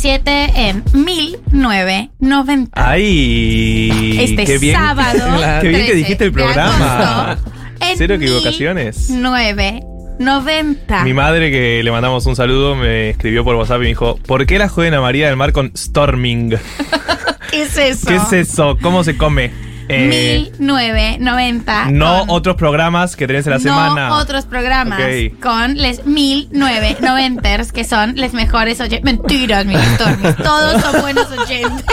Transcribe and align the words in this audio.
97 0.00 0.52
en 0.56 0.82
1990. 0.94 2.70
¡Ay! 2.72 4.18
este 4.18 4.44
qué 4.44 4.56
bien. 4.58 4.74
sábado. 4.74 5.18
Qué 5.60 5.68
bien 5.68 5.80
que 5.82 5.92
13 5.92 5.94
dijiste 5.94 6.24
el 6.24 6.32
programa. 6.32 7.36
en 7.80 7.98
Cero 7.98 8.14
equivocaciones. 8.14 9.10
1990. 9.10 11.04
Mi 11.04 11.12
madre, 11.12 11.50
que 11.50 11.82
le 11.82 11.90
mandamos 11.90 12.24
un 12.24 12.34
saludo, 12.34 12.76
me 12.76 13.10
escribió 13.10 13.44
por 13.44 13.56
WhatsApp 13.56 13.76
y 13.78 13.82
me 13.82 13.88
dijo: 13.88 14.16
¿Por 14.26 14.46
qué 14.46 14.58
la 14.58 14.70
joden 14.70 14.94
a 14.94 15.02
María 15.02 15.26
del 15.26 15.36
Mar 15.36 15.52
con 15.52 15.70
Storming? 15.76 16.50
¿Qué 17.50 17.62
es 17.62 17.76
eso? 17.76 18.08
¿Qué 18.08 18.16
es 18.16 18.32
eso? 18.32 18.78
¿Cómo 18.80 19.04
se 19.04 19.18
come? 19.18 19.50
Eh, 19.92 20.50
1990. 20.58 21.90
no 21.90 22.20
con- 22.20 22.30
otros 22.30 22.56
programas 22.56 23.16
que 23.16 23.26
tenés 23.26 23.46
en 23.46 23.50
la 23.52 23.58
no 23.58 23.62
semana. 23.62 24.14
otros 24.18 24.44
programas 24.46 25.00
Ok. 25.00 25.40
con 25.42 25.74
les 25.76 26.04
1990ers 26.06 27.72
que 27.72 27.84
son 27.84 28.14
les 28.16 28.32
mejores 28.32 28.80
oyentes. 28.80 29.04
Mentiras, 29.04 29.66
mis 29.66 29.78
stormies. 29.94 30.36
Todos 30.36 30.80
son 30.82 31.00
buenos 31.00 31.26
oyentes. 31.30 31.84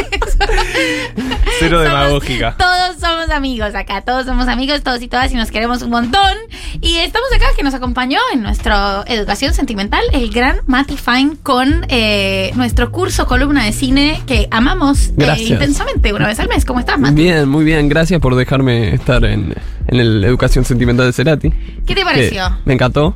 Cero 1.59 1.80
demagógica. 1.81 2.55
Todos 2.58 2.98
somos 2.99 3.30
amigos 3.30 3.73
acá, 3.75 4.02
todos 4.02 4.25
somos 4.25 4.48
amigos, 4.48 4.81
todos 4.84 5.02
y 5.02 5.08
todas 5.08 5.31
y 5.31 5.36
nos 5.36 5.52
queremos 5.52 5.81
un 5.81 5.89
montón. 5.89 6.34
Y 6.81 6.98
estamos 6.98 7.27
acá 7.34 7.45
que 7.55 7.63
nos 7.63 7.73
acompañó 7.73 8.20
en 8.34 8.41
nuestra 8.41 9.03
educación 9.08 9.53
sentimental 9.53 10.02
el 10.13 10.30
gran 10.30 10.58
Matty 10.66 10.98
Fine 10.98 11.38
con 11.44 11.85
eh, 11.89 12.52
nuestro 12.55 12.91
curso 12.91 13.25
columna 13.27 13.66
de 13.66 13.71
cine 13.71 14.21
que 14.25 14.48
amamos 14.52 15.11
eh, 15.17 15.35
intensamente 15.39 16.13
una 16.13 16.27
vez 16.27 16.39
al 16.39 16.48
mes. 16.48 16.66
¿Cómo 16.66 16.80
estás, 16.80 16.99
Matty? 16.99 17.16
Bien, 17.16 17.48
muy 17.48 17.66
bien. 17.66 17.89
Gracias 17.89 18.20
por 18.20 18.35
dejarme 18.35 18.94
estar 18.94 19.23
en, 19.25 19.53
en 19.88 19.99
el 19.99 20.23
Educación 20.23 20.66
Sentimental 20.66 21.05
de 21.08 21.13
Cerati. 21.13 21.53
¿Qué 21.85 21.95
te 21.95 22.03
pareció? 22.03 22.58
me 22.66 22.73
encantó. 22.73 23.16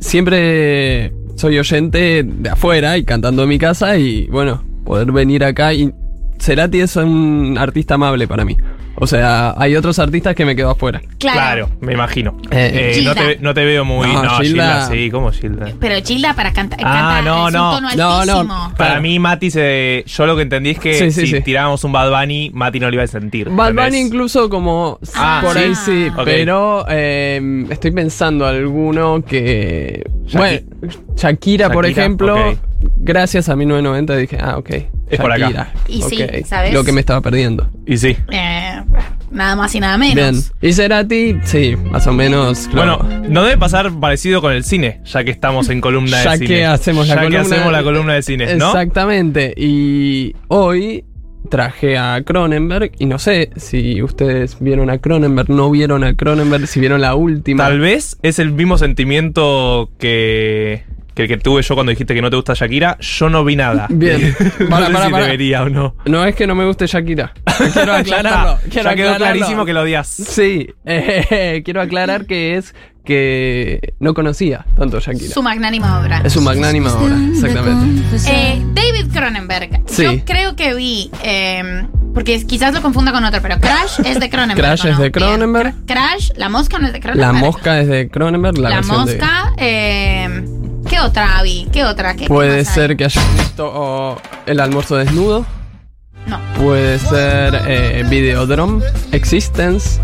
Siempre 0.00 1.12
soy 1.36 1.58
oyente 1.58 2.22
de 2.24 2.50
afuera 2.50 2.98
y 2.98 3.04
cantando 3.04 3.42
en 3.42 3.48
mi 3.48 3.58
casa 3.58 3.96
y 3.96 4.26
bueno, 4.26 4.62
poder 4.84 5.12
venir 5.12 5.44
acá 5.44 5.72
y 5.72 5.92
Cerati 6.38 6.80
es 6.80 6.96
un 6.96 7.56
artista 7.58 7.94
amable 7.94 8.26
para 8.26 8.44
mí. 8.44 8.56
O 9.00 9.06
sea, 9.06 9.54
hay 9.56 9.76
otros 9.76 9.98
artistas 9.98 10.34
que 10.34 10.44
me 10.44 10.56
quedo 10.56 10.70
afuera. 10.70 11.00
Claro, 11.18 11.68
me 11.80 11.92
imagino. 11.92 12.36
Eh, 12.50 12.94
Eh, 12.98 13.02
no, 13.04 13.14
te, 13.14 13.38
no 13.40 13.54
te 13.54 13.64
veo 13.64 13.84
muy. 13.84 14.06
No, 14.08 14.22
No, 14.24 14.30
Gilda. 14.38 14.42
Gilda, 14.42 14.88
sí, 14.88 15.10
¿cómo 15.10 15.30
Gilda? 15.30 15.72
Pero 15.80 15.96
Gilda 16.04 16.34
para 16.34 16.52
cantar. 16.52 16.80
Ah, 16.82 17.20
canta- 17.22 17.22
no, 17.22 17.50
no. 17.50 17.80
No, 17.96 18.24
no. 18.44 18.48
Para 18.76 18.90
Claro. 18.90 19.02
mí, 19.02 19.18
Mati, 19.18 19.50
se, 19.50 20.04
yo 20.06 20.26
lo 20.26 20.36
que 20.36 20.42
entendí 20.42 20.70
es 20.70 20.78
que 20.78 20.94
Sí, 20.94 21.10
sí, 21.12 21.26
si 21.26 21.36
sí. 21.36 21.40
tirábamos 21.42 21.82
un 21.84 21.92
Bad 21.92 22.10
Bunny, 22.10 22.50
Mati 22.52 22.80
no 22.80 22.88
lo 22.88 22.94
iba 22.94 23.04
a 23.04 23.06
sentir. 23.06 23.48
Bad 23.50 23.70
¿entendés? 23.70 23.84
Bunny 23.92 24.06
incluso 24.06 24.48
como 24.50 24.98
Ah, 25.14 25.40
por 25.44 25.54
¿sí? 25.54 25.58
ahí 25.60 25.74
sí, 25.74 26.08
pero 26.24 26.84
eh, 26.88 27.64
estoy 27.70 27.90
pensando 27.92 28.46
alguno 28.46 29.22
que... 29.24 30.04
Shaki- 30.26 30.36
Bueno, 30.36 30.60
Shakira, 31.16 31.70
por 31.70 31.86
ejemplo, 31.86 32.36
gracias 32.96 33.48
a 33.48 33.56
1990 33.56 34.16
dije, 34.16 34.38
ah, 34.40 34.58
ok. 34.58 34.70
Es 35.10 35.20
por 35.20 35.32
acá. 35.32 35.72
Y 35.88 36.02
sí, 36.02 36.18
¿sabes? 36.46 36.72
Lo 36.74 36.84
que 36.84 36.92
me 36.92 37.00
estaba 37.00 37.20
perdiendo. 37.20 37.70
Y 37.86 37.96
sí. 37.98 38.16
Eh, 38.30 38.82
nada 39.30 39.56
más 39.56 39.74
y 39.74 39.80
nada 39.80 39.96
menos. 39.98 40.14
Bien. 40.14 40.70
Y 40.70 40.72
Cerati, 40.72 41.36
sí, 41.44 41.76
más 41.76 42.06
o 42.06 42.12
menos. 42.12 42.68
claro. 42.68 42.98
Bueno, 43.02 43.28
no 43.28 43.42
debe 43.44 43.58
pasar 43.58 43.90
parecido 44.00 44.40
con 44.40 44.52
el 44.52 44.64
cine, 44.64 45.00
ya 45.04 45.24
que 45.24 45.30
estamos 45.30 45.68
en 45.70 45.80
columna 45.80 46.22
ya 46.22 46.32
de 46.32 46.38
cine. 46.38 46.48
que 46.48 46.64
hacemos 46.66 47.08
la 47.08 47.14
Ya 47.14 47.20
columna. 47.22 47.42
que 47.42 47.46
hacemos 47.54 47.72
la 47.72 47.82
columna 47.82 48.14
de 48.14 48.22
cine, 48.22 48.54
¿no? 48.56 48.66
Exactamente. 48.68 49.54
Y 49.56 50.34
hoy 50.48 51.04
traje 51.50 51.96
a 51.96 52.20
Cronenberg 52.24 52.92
y 52.98 53.06
no 53.06 53.18
sé 53.18 53.50
si 53.56 54.02
ustedes 54.02 54.58
vieron 54.60 54.90
a 54.90 54.98
Cronenberg, 54.98 55.48
no 55.48 55.70
vieron 55.70 56.04
a 56.04 56.14
Cronenberg, 56.14 56.66
si 56.66 56.80
vieron 56.80 57.00
la 57.00 57.14
última. 57.14 57.64
Tal 57.64 57.80
vez 57.80 58.18
es 58.22 58.38
el 58.38 58.52
mismo 58.52 58.76
sentimiento 58.76 59.90
que, 59.98 60.84
que 61.18 61.22
el 61.24 61.28
que 61.28 61.36
tuve 61.38 61.62
yo 61.62 61.74
cuando 61.74 61.90
dijiste 61.90 62.14
que 62.14 62.22
no 62.22 62.30
te 62.30 62.36
gusta 62.36 62.54
Shakira. 62.54 62.96
Yo 63.00 63.28
no 63.28 63.44
vi 63.44 63.56
nada. 63.56 63.86
Bien. 63.90 64.34
no 64.60 64.68
Para, 64.68 64.86
sé 64.86 64.92
para, 64.92 65.06
si 65.06 65.12
para. 65.12 65.24
debería 65.24 65.62
o 65.64 65.68
no. 65.68 65.96
No 66.06 66.24
es 66.24 66.34
que 66.36 66.46
no 66.46 66.54
me 66.54 66.64
guste 66.64 66.86
Shakira. 66.86 67.32
Quiero 67.72 67.92
aclararlo. 67.94 68.58
quiero 68.70 68.90
ya 68.90 68.94
quedó 68.96 69.10
aclararlo. 69.14 69.38
clarísimo 69.38 69.64
que 69.64 69.72
lo 69.72 69.82
odias. 69.82 70.06
Sí, 70.08 70.68
eh, 70.84 71.62
quiero 71.64 71.80
aclarar 71.80 72.26
que 72.26 72.56
es 72.56 72.74
que 73.04 73.94
no 74.00 74.12
conocía 74.14 74.66
tanto 74.76 75.00
Shakira. 75.00 75.32
Su 75.32 75.42
magnánima 75.42 75.98
obra. 76.00 76.20
Es 76.24 76.32
su 76.34 76.42
magnánima 76.42 76.92
obra, 76.94 77.16
exactamente. 77.32 78.02
Eh, 78.28 78.62
David 78.74 79.10
Cronenberg. 79.12 79.80
Sí. 79.86 80.04
Yo 80.04 80.24
creo 80.24 80.54
que 80.56 80.74
vi. 80.74 81.10
eh, 81.24 81.86
porque 82.14 82.44
quizás 82.46 82.74
lo 82.74 82.82
confunda 82.82 83.12
con 83.12 83.22
otro, 83.24 83.40
pero 83.40 83.58
Crash 83.60 84.00
es 84.04 84.18
de 84.18 84.28
Cronenberg. 84.28 84.58
Crash 84.60 84.86
¿o 84.86 84.88
es 84.90 84.98
de 84.98 85.10
Cronenberg. 85.12 85.74
Crash, 85.86 86.30
La 86.36 86.48
Mosca 86.48 86.78
no 86.78 86.86
es 86.88 86.92
de 86.92 86.98
La 86.98 87.02
Cronenberg. 87.02 87.34
mosca 87.44 87.80
es 87.80 87.86
de 87.88 88.08
Cronenberg, 88.08 88.58
la, 88.58 88.70
La, 88.70 88.76
de- 88.80 88.86
Mosca. 88.86 89.52
eh, 89.56 90.44
¿Qué 90.88 91.00
otra 91.00 91.42
vi? 91.42 91.66
¿Qué 91.72 91.84
otra? 91.84 92.14
¿Qué, 92.16 92.26
Puede 92.26 92.64
ser 92.64 92.90
hay? 92.90 92.96
que 92.96 93.04
hayas 93.04 93.34
visto 93.36 93.70
oh, 93.72 94.16
El 94.46 94.60
almuerzo 94.60 94.96
desnudo. 94.96 95.44
No. 96.26 96.38
Puede 96.58 96.98
ser 96.98 97.58
eh, 97.66 98.04
Videodrome, 98.08 98.84
Existence, 99.12 100.00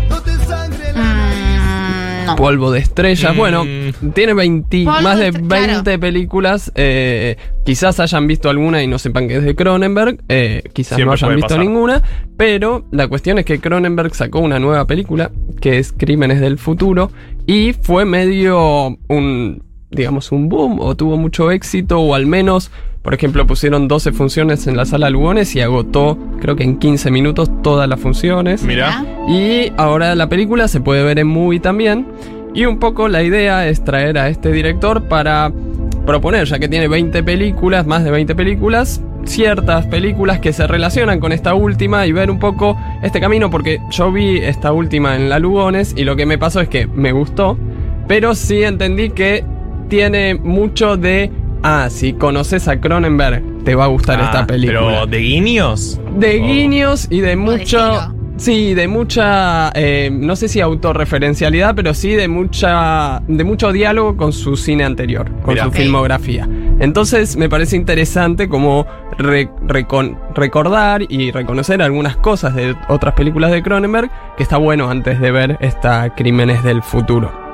Mm, 0.95 2.25
no. 2.25 2.35
Polvo 2.37 2.71
de 2.71 2.79
estrellas. 2.79 3.33
Mm. 3.33 3.37
Bueno, 3.37 3.63
tiene 4.15 4.33
20, 4.33 4.85
Polvo 4.85 5.01
más 5.01 5.19
de 5.19 5.25
de- 5.31 5.39
20 5.39 5.83
claro. 5.83 5.99
películas. 5.99 6.71
eh, 6.75 7.35
quizás 7.65 7.99
hayan 7.99 8.25
visto 8.27 8.49
alguna 8.49 8.81
y 8.81 8.87
no 8.87 8.97
sepan 8.97 9.27
que 9.27 9.37
es 9.37 9.43
de 9.43 9.55
Cronenberg. 9.55 10.23
eh, 10.29 10.63
quizás 10.73 10.95
Siempre 10.95 11.05
no 11.05 11.11
hayan 11.13 11.35
visto 11.35 11.47
pasar. 11.49 11.59
ninguna. 11.65 12.01
Pero 12.37 12.85
la 12.91 13.07
cuestión 13.07 13.37
es 13.37 13.45
que 13.45 13.59
Cronenberg 13.59 14.15
sacó 14.15 14.39
una 14.39 14.57
nueva 14.59 14.87
película 14.87 15.31
que 15.61 15.77
es 15.77 15.91
Crímenes 15.91 16.39
del 16.39 16.57
Futuro. 16.57 17.11
Y 17.45 17.73
fue 17.73 18.05
medio 18.05 18.97
un, 19.07 19.61
digamos, 19.95 20.31
un 20.31 20.49
boom 20.49 20.79
o 20.79 20.95
tuvo 20.95 21.17
mucho 21.17 21.51
éxito 21.51 21.99
o 21.99 22.15
al 22.15 22.25
menos... 22.25 22.71
Por 23.01 23.13
ejemplo, 23.13 23.45
pusieron 23.45 23.87
12 23.87 24.13
funciones 24.13 24.65
en 24.65 24.75
la 24.75 24.83
sala 24.83 25.11
Lugones 25.11 25.55
y 25.55 25.61
agotó, 25.61 26.17
creo 26.41 26.55
que 26.55 26.63
en 26.63 26.79
15 26.79 27.11
minutos, 27.11 27.51
todas 27.61 27.87
las 27.87 27.99
funciones. 27.99 28.63
Mira. 28.63 29.05
Y 29.29 29.71
ahora 29.77 30.15
la 30.15 30.27
película 30.27 30.67
se 30.67 30.81
puede 30.81 31.03
ver 31.03 31.19
en 31.19 31.27
movie 31.27 31.59
también. 31.59 32.07
Y 32.55 32.65
un 32.65 32.79
poco 32.79 33.07
la 33.07 33.21
idea 33.21 33.67
es 33.67 33.83
traer 33.83 34.17
a 34.17 34.29
este 34.29 34.51
director 34.51 35.03
para 35.03 35.53
proponer, 36.07 36.45
ya 36.45 36.57
que 36.57 36.67
tiene 36.67 36.87
20 36.87 37.21
películas, 37.21 37.85
más 37.85 38.03
de 38.03 38.09
20 38.09 38.33
películas, 38.33 39.03
ciertas 39.25 39.85
películas 39.85 40.39
que 40.39 40.51
se 40.51 40.65
relacionan 40.65 41.19
con 41.19 41.31
esta 41.31 41.53
última 41.53 42.07
y 42.07 42.11
ver 42.11 42.31
un 42.31 42.39
poco 42.39 42.75
este 43.03 43.19
camino, 43.19 43.51
porque 43.51 43.81
yo 43.91 44.11
vi 44.11 44.37
esta 44.37 44.71
última 44.71 45.15
en 45.15 45.29
la 45.29 45.37
Lugones 45.37 45.93
y 45.95 46.05
lo 46.05 46.15
que 46.15 46.25
me 46.25 46.39
pasó 46.39 46.61
es 46.61 46.69
que 46.69 46.87
me 46.87 47.11
gustó, 47.11 47.57
pero 48.07 48.33
sí 48.33 48.63
entendí 48.63 49.09
que 49.11 49.43
tiene 49.87 50.35
mucho 50.35 50.97
de... 50.97 51.31
Ah, 51.63 51.87
si 51.89 52.13
conoces 52.13 52.67
a 52.67 52.79
Cronenberg, 52.79 53.41
te 53.63 53.73
va 53.75 53.85
a 53.85 53.87
gustar 53.87 54.19
Ah, 54.21 54.25
esta 54.25 54.45
película 54.47 54.81
Pero 54.81 55.05
de 55.07 55.17
guiños. 55.19 55.99
de 56.17 56.39
Oh. 56.41 56.45
guiños 56.45 57.07
y 57.09 57.21
de 57.21 57.35
mucho. 57.35 58.11
Sí, 58.37 58.73
de 58.73 58.87
mucha. 58.89 59.71
eh, 59.75 60.09
no 60.11 60.35
sé 60.35 60.47
si 60.49 60.59
autorreferencialidad, 60.59 61.73
pero 61.73 61.93
sí 61.93 62.09
de 62.11 62.27
mucha. 62.27 63.21
de 63.27 63.43
mucho 63.45 63.71
diálogo 63.71 64.17
con 64.17 64.33
su 64.33 64.57
cine 64.57 64.83
anterior, 64.83 65.31
con 65.41 65.53
Mirá. 65.53 65.63
su 65.65 65.71
filmografía. 65.71 66.47
Entonces 66.79 67.37
me 67.37 67.47
parece 67.49 67.77
interesante 67.77 68.49
como 68.49 68.85
re- 69.17 69.49
recon- 69.65 70.17
recordar 70.35 71.03
y 71.07 71.31
reconocer 71.31 71.81
algunas 71.81 72.17
cosas 72.17 72.53
de 72.55 72.75
otras 72.89 73.13
películas 73.15 73.51
de 73.51 73.63
Cronenberg 73.63 74.11
que 74.35 74.43
está 74.43 74.57
bueno 74.57 74.89
antes 74.89 75.19
de 75.21 75.31
ver 75.31 75.57
esta 75.61 76.13
Crímenes 76.13 76.61
del 76.63 76.83
Futuro. 76.83 77.44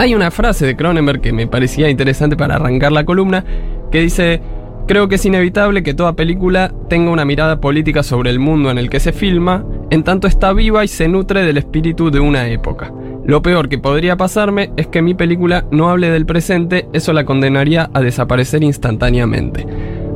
Hay 0.00 0.14
una 0.14 0.30
frase 0.30 0.64
de 0.64 0.76
Cronenberg 0.76 1.20
que 1.20 1.30
me 1.30 1.46
parecía 1.46 1.90
interesante 1.90 2.34
para 2.34 2.54
arrancar 2.54 2.90
la 2.90 3.04
columna, 3.04 3.44
que 3.92 4.00
dice, 4.00 4.40
creo 4.88 5.08
que 5.08 5.16
es 5.16 5.26
inevitable 5.26 5.82
que 5.82 5.92
toda 5.92 6.14
película 6.16 6.72
tenga 6.88 7.10
una 7.10 7.26
mirada 7.26 7.60
política 7.60 8.02
sobre 8.02 8.30
el 8.30 8.38
mundo 8.38 8.70
en 8.70 8.78
el 8.78 8.88
que 8.88 8.98
se 8.98 9.12
filma, 9.12 9.62
en 9.90 10.02
tanto 10.02 10.26
está 10.26 10.54
viva 10.54 10.82
y 10.82 10.88
se 10.88 11.06
nutre 11.06 11.44
del 11.44 11.58
espíritu 11.58 12.10
de 12.10 12.18
una 12.18 12.48
época. 12.48 12.90
Lo 13.26 13.42
peor 13.42 13.68
que 13.68 13.76
podría 13.76 14.16
pasarme 14.16 14.72
es 14.78 14.86
que 14.86 15.02
mi 15.02 15.12
película 15.12 15.66
no 15.70 15.90
hable 15.90 16.08
del 16.08 16.24
presente, 16.24 16.88
eso 16.94 17.12
la 17.12 17.26
condenaría 17.26 17.90
a 17.92 18.00
desaparecer 18.00 18.64
instantáneamente. 18.64 19.66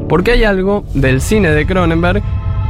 Porque 0.08 0.30
hay 0.30 0.44
algo 0.44 0.86
del 0.94 1.20
cine 1.20 1.50
de 1.50 1.66
Cronenberg, 1.66 2.22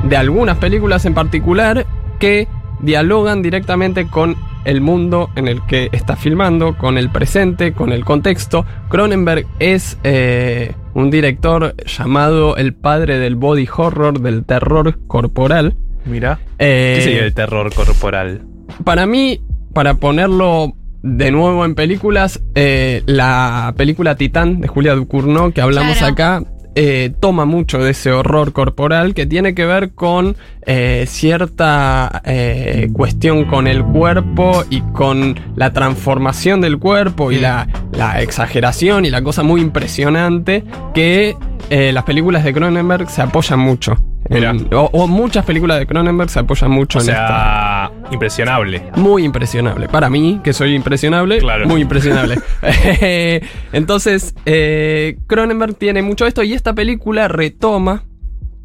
de 0.02 0.16
algunas 0.16 0.58
películas 0.58 1.04
en 1.04 1.14
particular, 1.14 1.86
que 2.18 2.48
dialogan 2.80 3.40
directamente 3.40 4.08
con 4.08 4.34
el 4.64 4.80
mundo 4.80 5.30
en 5.36 5.48
el 5.48 5.64
que 5.66 5.88
está 5.92 6.16
filmando, 6.16 6.76
con 6.76 6.98
el 6.98 7.10
presente, 7.10 7.72
con 7.72 7.92
el 7.92 8.04
contexto. 8.04 8.64
Cronenberg 8.88 9.46
es 9.58 9.98
eh, 10.04 10.72
un 10.94 11.10
director 11.10 11.74
llamado 11.86 12.56
el 12.56 12.74
padre 12.74 13.18
del 13.18 13.36
body 13.36 13.68
horror, 13.76 14.20
del 14.20 14.44
terror 14.44 14.98
corporal. 15.06 15.76
Mira. 16.04 16.38
Eh, 16.58 16.94
¿Qué 16.96 17.02
sería 17.02 17.24
el 17.24 17.34
terror 17.34 17.72
corporal? 17.74 18.42
para 18.84 19.06
mí, 19.06 19.40
para 19.72 19.94
ponerlo 19.94 20.72
de 21.02 21.30
nuevo 21.30 21.64
en 21.66 21.74
películas, 21.74 22.42
eh, 22.54 23.02
la 23.06 23.74
película 23.76 24.16
Titán 24.16 24.60
de 24.60 24.68
Julia 24.68 24.94
Ducournau 24.94 25.52
que 25.52 25.60
hablamos 25.60 25.98
Claro. 25.98 26.12
acá 26.12 26.42
eh, 26.74 27.12
toma 27.20 27.44
mucho 27.44 27.78
de 27.78 27.92
ese 27.92 28.12
horror 28.12 28.52
corporal 28.52 29.14
que 29.14 29.26
tiene 29.26 29.54
que 29.54 29.64
ver 29.64 29.92
con 29.92 30.36
eh, 30.66 31.04
cierta 31.06 32.22
eh, 32.24 32.88
cuestión 32.92 33.44
con 33.44 33.66
el 33.66 33.84
cuerpo 33.84 34.64
y 34.70 34.80
con 34.80 35.38
la 35.56 35.72
transformación 35.72 36.60
del 36.60 36.78
cuerpo 36.78 37.32
y 37.32 37.38
la, 37.38 37.68
la 37.92 38.22
exageración 38.22 39.04
y 39.04 39.10
la 39.10 39.22
cosa 39.22 39.42
muy 39.42 39.60
impresionante 39.60 40.64
que 40.94 41.36
eh, 41.70 41.92
las 41.92 42.04
películas 42.04 42.44
de 42.44 42.52
Cronenberg 42.52 43.08
se 43.08 43.22
apoyan 43.22 43.58
mucho. 43.58 43.96
En- 44.30 44.72
o, 44.74 44.88
o 44.92 45.06
muchas 45.06 45.44
películas 45.44 45.78
de 45.78 45.86
Cronenberg 45.86 46.30
se 46.30 46.38
apoyan 46.40 46.70
mucho 46.70 46.98
O 46.98 47.02
en 47.02 47.08
esta. 47.10 47.26
sea, 47.26 47.92
impresionable. 48.10 48.82
Muy 48.96 49.24
impresionable. 49.24 49.88
Para 49.88 50.08
mí, 50.10 50.40
que 50.42 50.52
soy 50.52 50.74
impresionable, 50.74 51.38
Claro. 51.38 51.66
muy 51.66 51.82
impresionable. 51.82 52.36
Entonces, 53.72 54.34
eh, 54.46 55.18
Cronenberg 55.26 55.74
tiene 55.74 56.02
mucho 56.02 56.26
esto 56.26 56.42
y 56.42 56.52
esta 56.52 56.72
película 56.74 57.28
retoma 57.28 58.04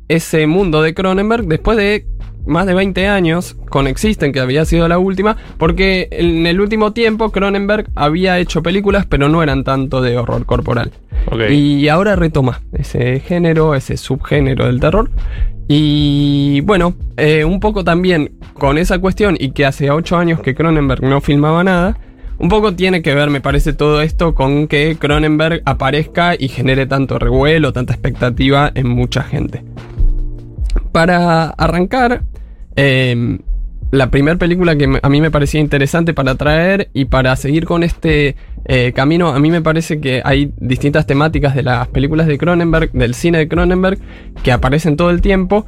ese 0.07 0.47
mundo 0.47 0.81
de 0.81 0.93
Cronenberg 0.93 1.45
después 1.45 1.77
de 1.77 2.05
más 2.49 2.65
de 2.65 2.73
20 2.73 3.07
años 3.07 3.55
con 3.69 3.87
Existen, 3.87 4.33
que 4.33 4.39
había 4.39 4.65
sido 4.65 4.87
la 4.87 4.99
última, 4.99 5.37
porque 5.57 6.07
en 6.11 6.45
el 6.45 6.59
último 6.59 6.91
tiempo 6.91 7.31
Cronenberg 7.31 7.89
había 7.95 8.39
hecho 8.39 8.61
películas, 8.61 9.05
pero 9.05 9.29
no 9.29 9.41
eran 9.41 9.63
tanto 9.63 10.01
de 10.01 10.17
horror 10.17 10.45
corporal. 10.45 10.91
Y 11.49 11.87
ahora 11.87 12.15
retoma 12.15 12.61
ese 12.73 13.19
género, 13.19 13.75
ese 13.75 13.97
subgénero 13.97 14.65
del 14.65 14.79
terror. 14.79 15.09
Y 15.67 16.61
bueno, 16.61 16.95
eh, 17.17 17.45
un 17.45 17.59
poco 17.59 17.83
también 17.83 18.31
con 18.55 18.77
esa 18.79 18.97
cuestión 18.99 19.37
y 19.39 19.51
que 19.51 19.65
hace 19.65 19.91
8 19.91 20.17
años 20.17 20.41
que 20.41 20.55
Cronenberg 20.55 21.03
no 21.03 21.21
filmaba 21.21 21.63
nada, 21.63 21.97
un 22.39 22.49
poco 22.49 22.73
tiene 22.73 23.01
que 23.01 23.13
ver, 23.13 23.29
me 23.29 23.41
parece, 23.41 23.73
todo 23.73 24.01
esto 24.01 24.33
con 24.33 24.67
que 24.67 24.95
Cronenberg 24.97 25.61
aparezca 25.65 26.35
y 26.39 26.47
genere 26.47 26.87
tanto 26.87 27.19
revuelo, 27.19 27.73
tanta 27.73 27.93
expectativa 27.93 28.71
en 28.73 28.87
mucha 28.87 29.23
gente. 29.23 29.63
Para 30.91 31.49
arrancar, 31.49 32.23
eh, 32.81 33.39
la 33.91 34.09
primera 34.09 34.37
película 34.37 34.75
que 34.77 34.99
a 35.01 35.09
mí 35.09 35.19
me 35.19 35.31
parecía 35.31 35.59
interesante 35.59 36.13
para 36.13 36.35
traer 36.35 36.89
y 36.93 37.05
para 37.05 37.35
seguir 37.35 37.65
con 37.65 37.83
este 37.83 38.35
eh, 38.65 38.93
camino, 38.93 39.29
a 39.29 39.39
mí 39.39 39.49
me 39.49 39.61
parece 39.61 39.99
que 39.99 40.21
hay 40.23 40.53
distintas 40.57 41.05
temáticas 41.05 41.55
de 41.55 41.63
las 41.63 41.87
películas 41.87 42.27
de 42.27 42.37
Cronenberg, 42.37 42.91
del 42.91 43.15
cine 43.15 43.39
de 43.39 43.47
Cronenberg, 43.47 43.99
que 44.43 44.51
aparecen 44.51 44.95
todo 44.95 45.09
el 45.09 45.21
tiempo. 45.21 45.65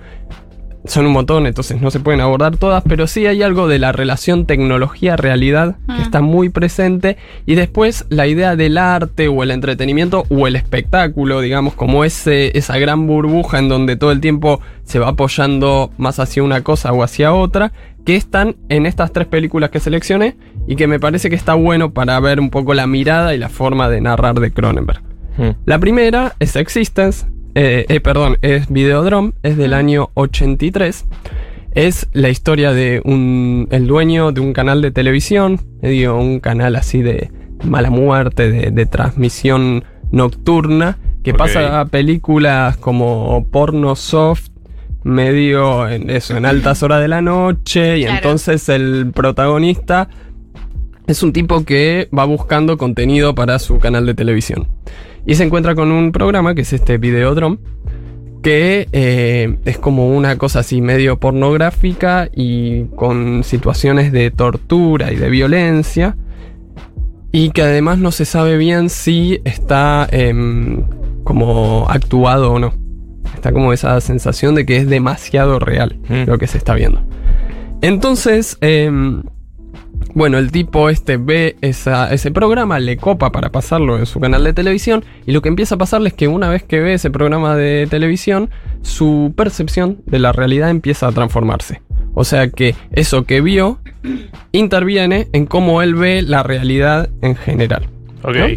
Son 0.86 1.06
un 1.06 1.12
montón, 1.13 1.45
entonces 1.45 1.80
no 1.80 1.92
se 1.92 2.00
pueden 2.00 2.22
abordar 2.22 2.57
todas, 2.57 2.83
pero 2.88 3.06
sí 3.06 3.28
hay 3.28 3.44
algo 3.44 3.68
de 3.68 3.78
la 3.78 3.92
relación 3.92 4.45
tecnología-realidad 4.48 5.75
que 5.86 5.94
Mm. 5.94 6.01
está 6.01 6.22
muy 6.22 6.50
presente. 6.50 7.18
Y 7.45 7.56
después 7.56 8.06
la 8.10 8.28
idea 8.28 8.56
del 8.56 8.78
arte 8.78 9.28
o 9.28 9.44
el 9.44 9.51
entretenimiento 9.51 10.25
o 10.30 10.48
el 10.48 10.56
espectáculo, 10.56 11.42
digamos, 11.42 11.74
como 11.75 12.04
ese, 12.04 12.57
esa 12.57 12.78
gran 12.78 13.07
burbuja 13.07 13.60
en 13.60 13.69
donde 13.69 13.95
todo 13.95 14.12
el 14.12 14.22
tiempo 14.22 14.60
se 14.83 15.00
va 15.00 15.10
apoyando 15.10 15.92
más 15.98 16.19
hacia 16.19 16.44
una 16.44 16.62
cosa 16.62 16.92
o 16.94 17.04
hacia 17.04 17.33
otra, 17.33 17.72
que 18.06 18.16
están 18.16 18.56
en 18.69 18.88
estas 18.88 19.13
tres 19.13 19.28
películas 19.28 19.69
que 19.69 19.80
seleccioné 19.80 20.36
y 20.68 20.75
que 20.75 20.88
me 20.88 21.00
parece 21.00 21.30
que 21.30 21.36
está 21.36 21.54
bueno 21.54 21.92
para 21.94 22.19
ver 22.19 22.39
un 22.39 22.50
poco 22.50 22.74
la 22.74 22.88
mirada 22.88 23.36
y 23.36 23.38
la 23.38 23.50
forma 23.50 23.88
de 23.89 24.01
narrar 24.01 24.39
de 24.39 24.51
Cronenberg. 24.51 25.01
Hmm. 25.38 25.51
La 25.66 25.78
primera 25.80 26.33
es 26.39 26.56
Existence, 26.56 27.28
eh, 27.56 27.86
eh, 27.89 28.00
perdón, 28.00 28.38
es 28.42 28.69
Videodrome, 28.69 29.33
es 29.44 29.57
del 29.57 29.74
año 29.74 30.09
83. 30.15 31.06
Es 31.74 32.07
la 32.13 32.30
historia 32.30 32.74
de 32.74 33.01
un, 33.06 33.68
el 33.71 33.88
dueño 33.88 34.31
de 34.31 34.42
un 34.42 34.53
canal 34.53 34.81
de 34.81 34.92
televisión, 34.92 35.59
medio 35.81 36.18
un 36.18 36.39
canal 36.39 36.75
así 36.75 37.01
de 37.01 37.31
mala 37.63 37.89
muerte, 37.89 38.51
de, 38.51 38.71
de 38.71 38.86
transmisión 38.86 39.83
nocturna, 40.12 40.98
que 41.24 41.33
pasa 41.33 41.80
a 41.80 41.86
películas 41.86 42.75
como 42.77 43.48
porno 43.51 43.95
soft, 43.95 44.50
medio 45.04 45.88
en 45.88 46.09
eso, 46.09 46.36
en 46.36 46.45
altas 46.45 46.83
horas 46.83 47.01
de 47.01 47.07
la 47.07 47.21
noche, 47.21 48.00
y 48.00 48.01
Claro. 48.04 48.18
entonces 48.18 48.68
el 48.69 49.12
protagonista 49.13 50.09
es 51.07 51.24
un 51.24 51.33
tipo 51.33 51.63
que 51.63 52.09
va 52.18 52.25
buscando 52.25 52.77
contenido 52.77 53.33
para 53.36 53.59
su 53.59 53.80
canal 53.80 54.06
de 54.06 54.13
televisión. 54.13 54.68
Y 55.25 55.35
se 55.35 55.44
encuentra 55.44 55.75
con 55.75 55.91
un 55.91 56.12
programa 56.12 56.56
que 56.56 56.62
es 56.62 56.73
este 56.73 56.97
Videodrome, 56.97 57.57
que 58.41 58.88
eh, 58.91 59.57
es 59.65 59.77
como 59.77 60.15
una 60.15 60.38
cosa 60.38 60.59
así 60.59 60.81
medio 60.81 61.19
pornográfica 61.19 62.27
y 62.35 62.85
con 62.95 63.44
situaciones 63.44 64.12
de 64.12 64.31
tortura 64.31 65.12
y 65.12 65.15
de 65.18 65.29
violencia. 65.29 66.18
Y 67.31 67.51
que 67.51 67.62
además 67.62 67.97
no 68.00 68.12
se 68.12 68.25
sabe 68.25 68.57
bien 68.57 68.89
si 68.89 69.39
está 69.45 70.07
em, 70.12 70.83
como 71.23 71.85
actuado 71.88 72.53
o 72.53 72.59
no. 72.59 72.73
Está 73.35 73.53
como 73.53 73.71
esa 73.73 74.01
sensación 74.01 74.56
de 74.56 74.65
que 74.65 74.77
es 74.77 74.88
demasiado 74.89 75.59
real 75.59 75.97
Mm. 76.09 76.27
lo 76.27 76.38
que 76.38 76.47
se 76.47 76.57
está 76.57 76.73
viendo. 76.73 77.01
Entonces, 77.81 78.57
em, 78.62 79.23
bueno, 80.16 80.38
el 80.38 80.52
tipo 80.52 80.90
este 80.90 81.18
ve 81.18 81.56
esa- 81.62 82.12
ese 82.13 82.31
programa, 82.31 82.80
le 82.80 82.98
copa 82.98 83.31
para 83.31 83.50
pasarlo 83.52 83.98
en 83.98 84.06
su 84.06 84.19
canal 84.19 84.44
de 84.44 84.54
televisión 84.54 85.04
y 85.25 85.31
lo 85.31 85.42
que 85.42 85.50
empieza 85.50 85.75
a 85.75 85.78
pasarle 85.78 86.10
es 86.10 86.13
que 86.13 86.28
una 86.28 86.50
vez 86.50 86.63
que 86.63 86.80
ve 86.80 86.94
ese 86.94 87.10
programa 87.12 87.56
de 87.56 87.88
televisión, 87.90 88.50
su 88.81 89.34
percepción 89.36 90.02
de 90.06 90.19
la 90.19 90.31
realidad 90.31 90.69
empieza 90.69 91.08
a 91.08 91.12
transformarse. 91.12 91.81
O 92.13 92.24
sea 92.25 92.50
que 92.50 92.75
eso 92.92 93.24
que 93.24 93.40
vio 93.42 93.80
interviene 94.52 95.28
en 95.34 95.46
cómo 95.46 95.81
él 95.81 95.96
ve 95.96 96.22
la 96.22 96.44
realidad 96.44 97.10
en 97.22 97.36
general. 97.36 97.88
Ok. 98.24 98.36
¿No? 98.36 98.48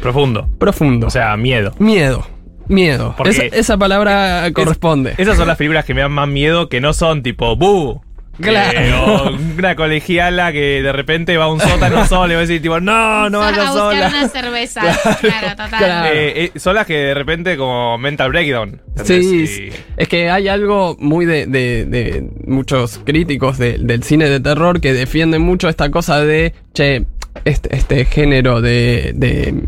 Profundo. 0.00 0.48
Profundo. 0.58 1.06
O 1.06 1.10
sea, 1.10 1.36
miedo. 1.36 1.72
miedo. 1.78 2.26
Miedo. 2.66 3.14
Esa, 3.26 3.44
esa 3.44 3.76
palabra 3.76 4.50
corresponde. 4.54 5.14
Esas 5.18 5.36
son 5.36 5.46
las 5.46 5.58
películas 5.58 5.84
que 5.84 5.92
me 5.92 6.00
dan 6.00 6.12
más 6.12 6.26
miedo 6.28 6.70
que 6.70 6.80
no 6.80 6.94
son 6.94 7.22
tipo 7.22 7.54
¡Bu! 7.56 8.00
Claro. 8.40 8.78
Eh, 8.80 8.92
o 8.94 9.30
una 9.58 9.76
colegiala 9.76 10.50
que 10.52 10.82
de 10.82 10.92
repente 10.92 11.36
va 11.36 11.44
a 11.44 11.48
un 11.48 11.60
sótano 11.60 12.04
sola 12.08 12.32
y 12.32 12.36
va 12.36 12.38
a 12.38 12.46
decir 12.46 12.60
tipo 12.60 12.80
¡No, 12.80 13.30
no 13.30 13.40
a 13.42 13.50
vayas 13.50 13.70
buscar 13.72 13.92
sola! 13.92 14.08
una 14.08 14.28
cerveza. 14.28 14.80
Claro, 15.20 15.48
total. 15.50 15.68
Claro. 15.68 16.06
Eh, 16.14 16.44
eh, 16.54 16.58
son 16.58 16.74
las 16.74 16.86
que 16.86 16.94
de 16.94 17.14
repente 17.14 17.56
como 17.56 17.96
mental 17.98 18.30
breakdown. 18.30 18.80
Sí, 19.04 19.14
¿entendés? 19.14 19.50
sí. 19.50 19.62
Y- 19.62 19.72
es 19.96 20.08
que 20.08 20.30
hay 20.30 20.48
algo 20.48 20.96
muy 20.98 21.26
de, 21.26 21.46
de- 21.46 21.84
de 21.86 22.28
muchos 22.46 23.00
críticos 23.04 23.58
de- 23.58 23.78
del 23.78 24.02
cine 24.02 24.28
de 24.28 24.40
terror 24.40 24.80
que 24.80 24.92
defienden 24.92 25.42
mucho 25.42 25.68
esta 25.68 25.90
cosa 25.90 26.20
de, 26.20 26.52
che, 26.72 27.06
este, 27.44 27.76
este 27.76 28.04
género 28.04 28.60
de, 28.60 29.12
de, 29.14 29.62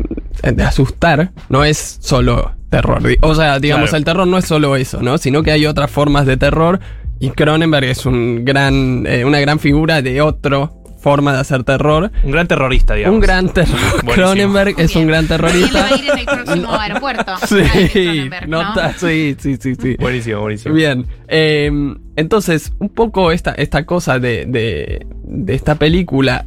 de 0.51 0.63
asustar 0.63 1.31
no 1.49 1.63
es 1.63 1.97
solo 2.01 2.53
terror. 2.69 3.01
O 3.21 3.33
sea, 3.35 3.59
digamos, 3.59 3.85
Claro. 3.89 3.97
el 3.97 4.03
terror 4.05 4.27
no 4.27 4.37
es 4.37 4.45
solo 4.45 4.75
eso, 4.75 5.01
¿no? 5.01 5.17
Sino 5.17 5.41
que 5.43 5.51
hay 5.51 5.65
otras 5.65 5.89
formas 5.89 6.25
de 6.25 6.35
terror 6.37 6.79
y 7.19 7.29
Cronenberg 7.31 7.85
es 7.85 8.05
un 8.05 8.45
gran, 8.45 9.05
eh, 9.07 9.25
una 9.25 9.39
gran 9.39 9.59
figura 9.59 10.01
de 10.01 10.21
otra 10.21 10.71
forma 10.99 11.33
de 11.33 11.39
hacer 11.39 11.63
terror. 11.63 12.11
Un 12.23 12.31
gran 12.31 12.47
terrorista, 12.47 12.95
digamos. 12.95 13.15
Un 13.15 13.21
gran 13.21 13.49
terror. 13.53 13.75
Buenísimo. 14.03 14.13
Cronenberg 14.13 14.75
es 14.79 14.95
un 14.95 15.07
gran 15.07 15.27
terrorista. 15.27 15.79
va 15.81 15.87
a 15.87 15.97
ir 15.97 16.09
en 16.11 16.19
el 16.19 16.25
próximo 16.25 16.73
aeropuerto. 16.73 17.33
Ahí 17.73 17.87
Sí, 17.93 18.29
nota- 18.47 18.93
sí, 18.97 19.35
sí, 19.39 19.57
sí, 19.59 19.75
sí. 19.75 19.95
Buenísimo, 19.99 20.41
buenísimo. 20.41 20.73
Bien, 20.75 21.05
eh, 21.27 21.71
entonces, 22.15 22.73
un 22.79 22.89
poco 22.89 23.31
esta, 23.31 23.51
esta 23.53 23.85
cosa 23.85 24.19
de, 24.19 24.45
de, 24.47 25.05
de 25.23 25.53
esta 25.53 25.75
película 25.75 26.45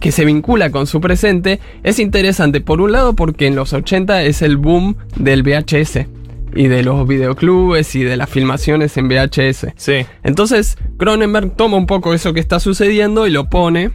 que 0.00 0.10
se 0.10 0.24
vincula 0.24 0.70
con 0.70 0.86
su 0.86 1.00
presente 1.02 1.60
es 1.82 1.98
interesante, 1.98 2.62
por 2.62 2.80
un 2.80 2.92
lado 2.92 3.14
porque 3.14 3.46
en 3.46 3.54
los 3.54 3.74
80 3.74 4.22
es 4.22 4.40
el 4.40 4.56
boom 4.56 4.96
del 5.16 5.42
VHS 5.42 6.06
y 6.54 6.68
de 6.68 6.82
los 6.82 7.06
videoclubes 7.06 7.94
y 7.94 8.02
de 8.02 8.16
las 8.16 8.28
filmaciones 8.28 8.96
en 8.96 9.08
VHS. 9.08 9.68
Sí. 9.76 10.06
Entonces, 10.22 10.76
Cronenberg 10.98 11.56
toma 11.56 11.76
un 11.76 11.86
poco 11.86 12.14
eso 12.14 12.32
que 12.32 12.40
está 12.40 12.60
sucediendo 12.60 13.26
y 13.26 13.30
lo 13.30 13.48
pone 13.48 13.90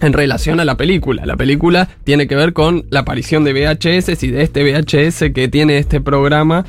en 0.00 0.12
relación 0.12 0.60
a 0.60 0.64
la 0.64 0.76
película. 0.76 1.24
La 1.26 1.36
película 1.36 1.88
tiene 2.04 2.26
que 2.26 2.34
ver 2.34 2.52
con 2.52 2.86
la 2.90 3.00
aparición 3.00 3.44
de 3.44 3.52
VHS 3.52 4.22
y 4.22 4.30
de 4.30 4.42
este 4.42 4.62
VHS 4.64 5.32
que 5.32 5.48
tiene 5.48 5.78
este 5.78 6.00
programa 6.00 6.64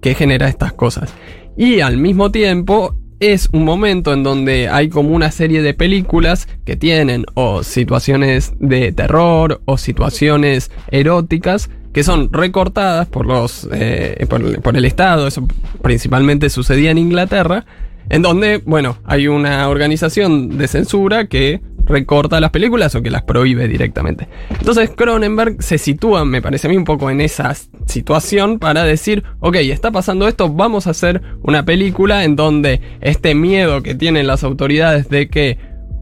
que 0.00 0.14
genera 0.14 0.48
estas 0.48 0.72
cosas. 0.72 1.14
Y 1.56 1.80
al 1.80 1.96
mismo 1.98 2.30
tiempo 2.30 2.96
es 3.22 3.48
un 3.52 3.64
momento 3.64 4.12
en 4.12 4.24
donde 4.24 4.68
hay 4.68 4.88
como 4.88 5.10
una 5.10 5.30
serie 5.30 5.62
de 5.62 5.74
películas 5.74 6.48
que 6.64 6.74
tienen 6.74 7.24
o 7.34 7.62
situaciones 7.62 8.52
de 8.58 8.90
terror 8.90 9.62
o 9.64 9.78
situaciones 9.78 10.72
eróticas 10.90 11.70
que 11.92 12.02
son 12.02 12.32
recortadas 12.32 13.06
por 13.06 13.26
los 13.26 13.68
eh, 13.72 14.26
por, 14.28 14.60
por 14.60 14.76
el 14.76 14.84
Estado, 14.84 15.28
eso 15.28 15.46
principalmente 15.82 16.50
sucedía 16.50 16.90
en 16.90 16.98
Inglaterra, 16.98 17.64
en 18.08 18.22
donde, 18.22 18.58
bueno, 18.58 18.98
hay 19.04 19.28
una 19.28 19.68
organización 19.68 20.58
de 20.58 20.66
censura 20.66 21.26
que 21.26 21.60
recorta 21.84 22.40
las 22.40 22.50
películas 22.50 22.94
o 22.94 23.02
que 23.02 23.10
las 23.10 23.22
prohíbe 23.22 23.68
directamente. 23.68 24.28
Entonces 24.50 24.90
Cronenberg 24.90 25.62
se 25.62 25.78
sitúa, 25.78 26.24
me 26.24 26.42
parece 26.42 26.66
a 26.66 26.70
mí, 26.70 26.76
un 26.76 26.84
poco 26.84 27.10
en 27.10 27.20
esa 27.20 27.54
situación 27.86 28.58
para 28.58 28.84
decir, 28.84 29.24
ok, 29.40 29.56
está 29.56 29.90
pasando 29.90 30.28
esto, 30.28 30.48
vamos 30.48 30.86
a 30.86 30.90
hacer 30.90 31.22
una 31.42 31.64
película 31.64 32.24
en 32.24 32.36
donde 32.36 32.80
este 33.00 33.34
miedo 33.34 33.82
que 33.82 33.94
tienen 33.94 34.26
las 34.26 34.44
autoridades 34.44 35.08
de 35.08 35.28
que 35.28 35.58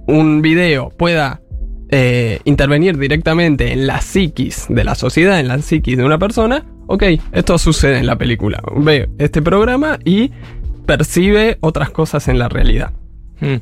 un 0.07 0.43
video 0.43 0.91
pueda 0.91 1.41
eh, 1.91 2.41
intervenir 2.45 2.99
directamente 2.99 3.73
en 3.73 3.87
la 3.87 4.01
psiquis 4.01 4.67
de 4.69 4.85
la 4.85 4.95
sociedad, 4.95 5.41
en 5.41 5.49
la 5.49 5.59
psiquis 5.59 5.97
de 5.97 6.05
una 6.05 6.19
persona, 6.19 6.65
ok, 6.87 7.05
esto 7.33 7.59
sucede 7.59 7.99
en 7.99 8.07
la 8.07 8.17
película. 8.17 8.63
Ve 8.77 9.09
este 9.19 9.43
programa 9.43 9.99
y 10.05 10.31
percibe 10.87 11.59
otras 11.61 11.91
cosas 11.91 12.29
en 12.29 12.39
la 12.39 12.49
realidad. 12.49 12.93
Mm. 13.41 13.57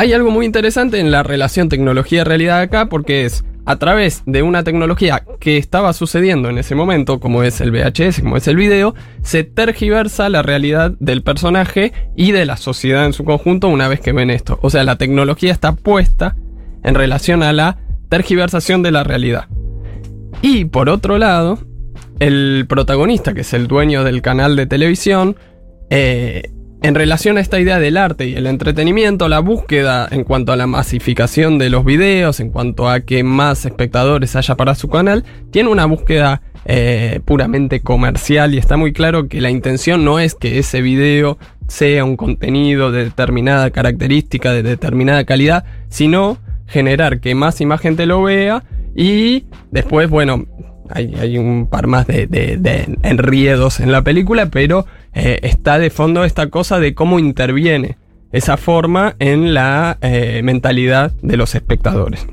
Hay 0.00 0.12
algo 0.12 0.30
muy 0.30 0.46
interesante 0.46 1.00
en 1.00 1.10
la 1.10 1.24
relación 1.24 1.68
tecnología-realidad 1.68 2.60
acá 2.60 2.88
porque 2.88 3.24
es, 3.24 3.44
a 3.66 3.80
través 3.80 4.22
de 4.26 4.44
una 4.44 4.62
tecnología 4.62 5.24
que 5.40 5.56
estaba 5.56 5.92
sucediendo 5.92 6.48
en 6.48 6.58
ese 6.58 6.76
momento, 6.76 7.18
como 7.18 7.42
es 7.42 7.60
el 7.60 7.72
VHS, 7.72 8.20
como 8.20 8.36
es 8.36 8.46
el 8.46 8.54
video, 8.54 8.94
se 9.22 9.42
tergiversa 9.42 10.28
la 10.28 10.42
realidad 10.42 10.92
del 11.00 11.24
personaje 11.24 11.92
y 12.14 12.30
de 12.30 12.46
la 12.46 12.56
sociedad 12.56 13.06
en 13.06 13.12
su 13.12 13.24
conjunto 13.24 13.66
una 13.66 13.88
vez 13.88 13.98
que 13.98 14.12
ven 14.12 14.30
esto. 14.30 14.60
O 14.62 14.70
sea, 14.70 14.84
la 14.84 14.98
tecnología 14.98 15.50
está 15.50 15.72
puesta 15.74 16.36
en 16.84 16.94
relación 16.94 17.42
a 17.42 17.52
la 17.52 17.78
tergiversación 18.08 18.84
de 18.84 18.92
la 18.92 19.02
realidad. 19.02 19.48
Y 20.42 20.66
por 20.66 20.90
otro 20.90 21.18
lado, 21.18 21.58
el 22.20 22.66
protagonista, 22.68 23.34
que 23.34 23.40
es 23.40 23.52
el 23.52 23.66
dueño 23.66 24.04
del 24.04 24.22
canal 24.22 24.54
de 24.54 24.66
televisión, 24.66 25.34
eh, 25.90 26.52
en 26.80 26.94
relación 26.94 27.38
a 27.38 27.40
esta 27.40 27.58
idea 27.58 27.78
del 27.78 27.96
arte 27.96 28.26
y 28.26 28.34
el 28.34 28.46
entretenimiento, 28.46 29.28
la 29.28 29.40
búsqueda 29.40 30.06
en 30.10 30.24
cuanto 30.24 30.52
a 30.52 30.56
la 30.56 30.66
masificación 30.66 31.58
de 31.58 31.70
los 31.70 31.84
videos, 31.84 32.38
en 32.40 32.50
cuanto 32.50 32.88
a 32.88 33.00
que 33.00 33.24
más 33.24 33.64
espectadores 33.64 34.36
haya 34.36 34.54
para 34.54 34.74
su 34.74 34.88
canal, 34.88 35.24
tiene 35.50 35.70
una 35.70 35.86
búsqueda 35.86 36.42
eh, 36.64 37.20
puramente 37.24 37.80
comercial 37.80 38.54
y 38.54 38.58
está 38.58 38.76
muy 38.76 38.92
claro 38.92 39.28
que 39.28 39.40
la 39.40 39.50
intención 39.50 40.04
no 40.04 40.20
es 40.20 40.34
que 40.34 40.58
ese 40.58 40.80
video 40.80 41.38
sea 41.66 42.04
un 42.04 42.16
contenido 42.16 42.92
de 42.92 43.04
determinada 43.04 43.70
característica, 43.70 44.52
de 44.52 44.62
determinada 44.62 45.24
calidad, 45.24 45.64
sino 45.88 46.38
generar 46.66 47.20
que 47.20 47.34
más 47.34 47.60
y 47.60 47.66
más 47.66 47.80
gente 47.80 48.06
lo 48.06 48.22
vea 48.22 48.62
y 48.94 49.46
después, 49.70 50.08
bueno, 50.08 50.46
hay, 50.90 51.38
un 51.38 51.66
par 51.66 51.86
más 51.86 52.06
de, 52.06 52.96
enriedos 53.02 53.80
en 53.80 53.92
la 53.92 54.02
película, 54.02 54.46
pero 54.46 54.86
eh, 55.18 55.40
está 55.42 55.78
de 55.78 55.90
fondo 55.90 56.24
esta 56.24 56.48
cosa 56.48 56.78
de 56.78 56.94
cómo 56.94 57.18
interviene 57.18 57.96
esa 58.30 58.56
forma 58.56 59.16
en 59.18 59.54
la 59.54 59.98
eh, 60.00 60.42
mentalidad 60.44 61.12
de 61.22 61.36
los 61.36 61.54
espectadores. 61.54 62.26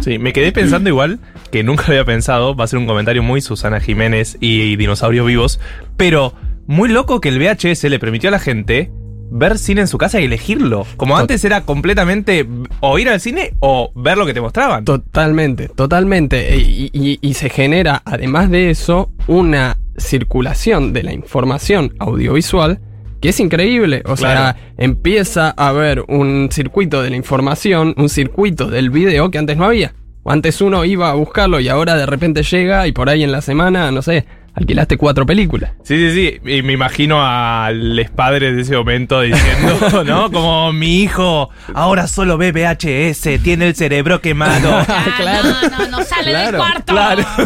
Sí, 0.00 0.18
me 0.18 0.32
quedé 0.32 0.50
pensando 0.50 0.88
igual 0.90 1.20
que 1.50 1.62
nunca 1.62 1.84
había 1.88 2.04
pensado, 2.04 2.56
va 2.56 2.64
a 2.64 2.66
ser 2.66 2.78
un 2.78 2.86
comentario 2.86 3.22
muy 3.22 3.40
Susana 3.40 3.80
Jiménez 3.80 4.38
y 4.40 4.76
Dinosaurios 4.76 5.26
Vivos, 5.26 5.60
pero 5.96 6.34
muy 6.66 6.88
loco 6.88 7.20
que 7.20 7.28
el 7.28 7.38
VHS 7.38 7.84
le 7.84 7.98
permitió 7.98 8.28
a 8.28 8.32
la 8.32 8.38
gente 8.38 8.90
ver 9.32 9.58
cine 9.58 9.82
en 9.82 9.88
su 9.88 9.98
casa 9.98 10.20
y 10.20 10.24
elegirlo. 10.24 10.86
Como 10.96 11.16
antes 11.16 11.44
era 11.44 11.62
completamente 11.62 12.46
o 12.80 12.98
ir 12.98 13.08
al 13.08 13.20
cine 13.20 13.54
o 13.60 13.90
ver 13.94 14.18
lo 14.18 14.26
que 14.26 14.34
te 14.34 14.40
mostraban. 14.40 14.84
Totalmente, 14.84 15.68
totalmente. 15.68 16.54
E, 16.54 16.90
y, 16.92 17.34
se 17.34 17.48
genera, 17.48 18.02
además 18.04 18.50
de 18.50 18.70
eso, 18.70 19.10
una 19.26 19.78
circulación 19.96 20.92
de 20.92 21.02
la 21.02 21.12
información 21.12 21.94
audiovisual 21.98 22.80
que 23.22 23.28
es 23.28 23.38
increíble. 23.38 24.02
O 24.04 24.16
sea, 24.16 24.56
empieza 24.76 25.54
a 25.56 25.68
haber 25.68 26.04
un 26.08 26.48
circuito 26.50 27.02
de 27.02 27.10
la 27.10 27.16
información, 27.16 27.94
un 27.96 28.08
circuito 28.08 28.66
del 28.66 28.90
video 28.90 29.30
que 29.30 29.38
antes 29.38 29.56
no 29.56 29.64
había. 29.64 29.94
Antes 30.24 30.60
uno 30.60 30.84
iba 30.84 31.08
a 31.08 31.14
buscarlo 31.14 31.60
y 31.60 31.68
ahora 31.68 31.96
de 31.96 32.04
repente 32.04 32.42
llega 32.42 32.86
y 32.88 32.92
por 32.92 33.08
ahí 33.08 33.22
en 33.22 33.32
la 33.32 33.40
semana, 33.40 33.90
no 33.92 34.02
sé, 34.02 34.26
alquilaste 34.54 34.96
cuatro 34.96 35.26
películas. 35.26 35.72
Sí, 35.82 35.96
sí, 35.96 36.14
sí. 36.14 36.50
Y 36.50 36.62
me 36.62 36.72
imagino 36.72 37.18
a 37.20 37.70
los 37.72 38.10
padres 38.10 38.54
de 38.56 38.62
ese 38.62 38.76
momento 38.76 39.20
diciendo, 39.20 40.04
¿no? 40.06 40.30
Como 40.30 40.72
mi 40.72 41.02
hijo 41.02 41.50
ahora 41.74 42.06
solo 42.06 42.36
ve 42.38 42.52
VHS, 42.52 43.42
tiene 43.42 43.68
el 43.68 43.74
cerebro 43.74 44.20
quemado. 44.20 44.70
Ah, 44.72 45.04
claro. 45.16 45.48
No, 45.48 45.78
no, 45.78 45.98
no 45.98 46.04
sale 46.04 46.36
del 46.36 46.56
cuarto 46.56 46.94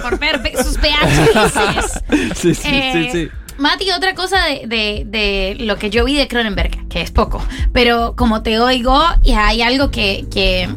por 0.02 0.18
ver 0.18 0.40
sus 0.56 0.78
VHS. 0.78 2.02
sí, 2.34 2.54
sí, 2.54 2.54
sí, 2.54 2.68
eh, 2.72 3.08
sí. 3.12 3.28
Mati, 3.58 3.90
otra 3.90 4.14
cosa 4.14 4.44
de, 4.44 4.66
de, 4.66 5.04
de, 5.06 5.56
lo 5.64 5.76
que 5.76 5.88
yo 5.88 6.04
vi 6.04 6.14
de 6.14 6.28
Cronenberg, 6.28 6.88
que 6.88 7.00
es 7.00 7.10
poco, 7.10 7.42
pero 7.72 8.14
como 8.14 8.42
te 8.42 8.58
oigo, 8.60 9.02
y 9.22 9.32
hay 9.32 9.62
algo 9.62 9.90
que, 9.90 10.26
que 10.30 10.68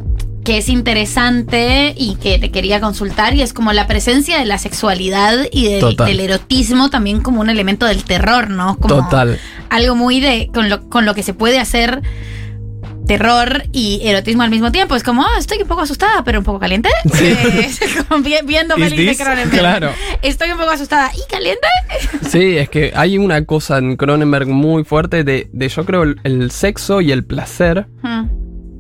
que 0.50 0.58
es 0.58 0.68
interesante 0.68 1.94
y 1.96 2.16
que 2.16 2.40
te 2.40 2.50
quería 2.50 2.82
consultar 2.82 3.36
y 3.36 3.44
es 3.44 3.54
como 3.54 3.72
la 3.72 3.86
presencia 3.86 4.40
de 4.40 4.46
la 4.46 4.58
sexualidad 4.58 5.46
y 5.52 5.80
del, 5.80 6.20
erotismo 6.20 6.90
también 6.90 7.22
como 7.22 7.42
un 7.42 7.52
elemento 7.52 7.86
del 7.86 8.04
terror, 8.04 8.50
¿no? 8.50 8.76
Como 8.78 9.04
Total. 9.04 9.40
Algo 9.70 9.94
muy 9.94 10.20
de 10.20 10.50
con 10.52 10.68
lo, 10.68 10.90
con 10.90 11.06
lo 11.06 11.14
que 11.14 11.22
se 11.22 11.36
puede 11.36 11.60
hacer 11.60 12.02
terror 13.06 13.62
y 13.74 14.02
erotismo 14.06 14.42
al 14.42 14.50
mismo 14.50 14.72
tiempo. 14.72 14.96
Es 14.96 15.04
como, 15.04 15.22
oh, 15.22 15.38
estoy 15.38 15.62
un 15.62 15.68
poco 15.68 15.82
asustada, 15.82 16.24
pero 16.24 16.40
un 16.40 16.46
poco 16.46 16.58
caliente. 16.58 16.90
Eh, 17.22 17.70
viendo 18.44 18.74
pelis 18.74 19.20
de 19.20 19.24
Cronenberg. 19.24 19.60
Claro. 19.60 19.92
Estoy 20.24 20.50
un 20.50 20.58
poco 20.58 20.72
asustada 20.72 21.12
y 21.14 21.32
caliente. 21.32 21.68
Sí, 22.28 22.58
es 22.58 22.70
que 22.70 22.92
hay 22.96 23.20
una 23.20 23.46
cosa 23.46 23.78
en 23.78 23.98
Cronenberg 23.98 24.48
muy 24.48 24.84
fuerte 24.84 25.24
de, 25.24 25.48
de 25.54 25.70
yo 25.70 25.86
creo, 25.86 26.06
el, 26.24 26.50
sexo 26.50 27.02
y 27.02 27.12
el 27.12 27.24
placer 27.24 27.86
hmm. 28.02 28.30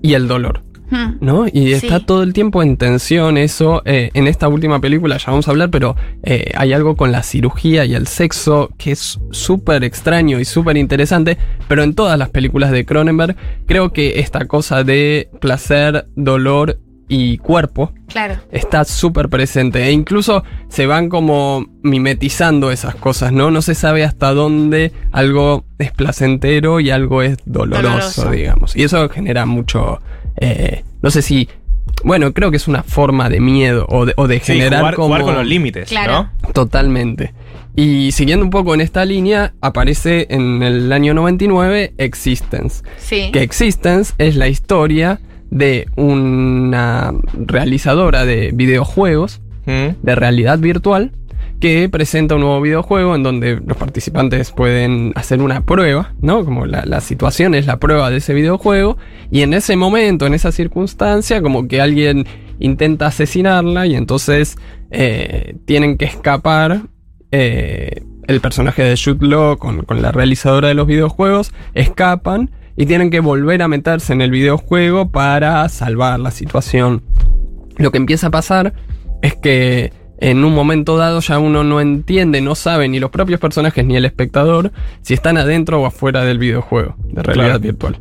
y 0.01 0.15
el 0.15 0.27
dolor. 0.27 0.63
Hmm. 0.89 1.17
¿No? 1.21 1.45
Y 1.51 1.73
está 1.73 1.99
todo 1.99 2.23
el 2.23 2.33
tiempo 2.33 2.63
en 2.63 2.77
tensión 2.77 3.37
eso. 3.37 3.81
Eh, 3.85 4.09
en 4.13 4.27
esta 4.27 4.47
última 4.47 4.79
película 4.81 5.17
ya 5.17 5.31
vamos 5.31 5.47
a 5.47 5.51
hablar, 5.51 5.69
pero 5.69 5.95
eh, 6.23 6.51
hay 6.55 6.73
algo 6.73 6.95
con 6.95 7.11
la 7.11 7.23
cirugía 7.23 7.85
y 7.85 7.93
el 7.93 8.07
sexo 8.07 8.69
que 8.77 8.91
es 8.91 9.19
súper 9.31 9.83
extraño 9.83 10.39
y 10.39 10.45
súper 10.45 10.77
interesante. 10.77 11.37
Pero 11.67 11.83
en 11.83 11.93
todas 11.93 12.17
las 12.17 12.29
películas 12.29 12.71
de 12.71 12.85
Cronenberg, 12.85 13.35
creo 13.65 13.93
que 13.93 14.19
esta 14.19 14.45
cosa 14.45 14.83
de 14.83 15.29
placer, 15.39 16.07
dolor 16.15 16.79
y 17.09 17.39
cuerpo 17.39 17.91
claro. 18.07 18.35
está 18.51 18.85
súper 18.85 19.27
presente. 19.27 19.83
E 19.83 19.91
incluso 19.91 20.43
se 20.69 20.85
van 20.85 21.09
como 21.09 21.65
mimetizando 21.81 22.71
esas 22.71 22.95
cosas, 22.95 23.33
¿no? 23.33 23.51
No 23.51 23.61
se 23.61 23.75
sabe 23.75 24.05
hasta 24.05 24.33
dónde 24.33 24.93
algo 25.11 25.65
es 25.79 25.91
placentero 25.91 26.79
y 26.79 26.91
algo 26.91 27.21
es 27.21 27.37
doloroso. 27.45 28.29
digamos. 28.31 28.75
Y 28.75 28.83
eso 28.83 29.09
genera 29.09 29.45
mucho 29.45 29.99
eh, 30.39 30.83
no 31.01 31.11
sé 31.11 31.21
si. 31.21 31.47
Bueno, 32.03 32.33
creo 32.33 32.49
que 32.51 32.57
es 32.57 32.67
una 32.67 32.83
forma 32.83 33.29
de 33.29 33.39
miedo 33.39 33.85
o 33.89 34.05
de, 34.05 34.13
o 34.15 34.27
de 34.27 34.39
generar 34.39 34.95
como. 34.95 35.07
Jugar 35.07 35.21
con 35.23 35.35
los 35.35 35.45
límites, 35.45 35.91
¿no? 35.91 36.29
Totalmente. 36.53 37.33
Y 37.75 38.11
siguiendo 38.11 38.43
un 38.43 38.51
poco 38.51 38.73
en 38.73 38.81
esta 38.81 39.05
línea, 39.05 39.53
aparece 39.61 40.27
en 40.29 40.63
el 40.63 40.91
año 40.91 41.13
99 41.13 41.93
Existence. 41.97 42.83
Sí. 42.97 43.29
Que 43.31 43.41
Existence 43.41 44.13
es 44.17 44.35
la 44.35 44.47
historia 44.47 45.19
de 45.49 45.87
una 45.95 47.13
realizadora 47.33 48.25
de 48.25 48.51
videojuegos 48.53 49.41
mm. 49.65 50.03
de 50.03 50.15
realidad 50.15 50.59
virtual 50.59 51.11
que 51.59 51.89
presenta 51.89 52.35
un 52.35 52.41
nuevo 52.41 52.61
videojuego 52.61 53.15
en 53.15 53.23
donde 53.23 53.59
los 53.65 53.75
participantes 53.75 54.51
pueden 54.51 55.11
hacer 55.15 55.41
una 55.41 55.65
prueba, 55.65 56.13
¿no? 56.21 56.45
Como 56.45 56.65
la, 56.65 57.01
situación 57.01 57.53
es 57.53 57.65
la 57.65 57.77
prueba 57.77 58.09
de 58.09 58.17
ese 58.17 58.33
videojuego, 58.33 58.97
y 59.29 59.41
en 59.41 59.53
ese 59.53 59.75
momento, 59.75 60.25
en 60.25 60.33
esa 60.33 60.51
circunstancia, 60.51 61.41
como 61.41 61.67
que 61.67 61.81
alguien 61.81 62.25
intenta 62.59 63.07
asesinarla 63.07 63.87
y 63.87 63.95
entonces 63.95 64.57
eh, 64.91 65.55
tienen 65.65 65.97
que 65.97 66.05
escapar. 66.05 66.83
Eh, 67.31 68.03
el 68.27 68.41
personaje 68.41 68.83
de 68.83 68.95
Jude 68.95 69.27
Law 69.27 69.57
con, 69.57 69.83
con 69.85 70.03
la 70.03 70.11
realizadora 70.11 70.67
de 70.67 70.75
los 70.75 70.85
videojuegos 70.85 71.51
escapan 71.73 72.51
y 72.75 72.85
tienen 72.85 73.09
que 73.09 73.19
volver 73.19 73.61
a 73.61 73.67
meterse 73.67 74.13
en 74.13 74.21
el 74.21 74.31
videojuego 74.31 75.09
para 75.09 75.67
salvar 75.69 76.19
la 76.19 76.31
situación. 76.31 77.03
Lo 77.77 77.91
que 77.91 77.97
empieza 77.97 78.27
a 78.27 78.31
pasar 78.31 78.73
es 79.21 79.35
que 79.35 79.93
en 80.19 80.43
un 80.43 80.53
momento 80.53 80.97
dado 80.97 81.21
ya 81.21 81.39
uno 81.39 81.63
no 81.63 81.79
entiende, 81.79 82.41
no 82.41 82.55
sabe 82.55 82.87
ni 82.89 82.99
los 82.99 83.09
propios 83.09 83.39
personajes 83.39 83.85
ni 83.85 83.95
el 83.95 84.05
espectador 84.05 84.71
si 85.01 85.13
están 85.13 85.37
adentro 85.37 85.81
o 85.81 85.85
afuera 85.85 86.23
del 86.25 86.39
videojuego 86.39 86.95
de 86.99 87.23
realidad 87.23 87.59
virtual. 87.59 87.97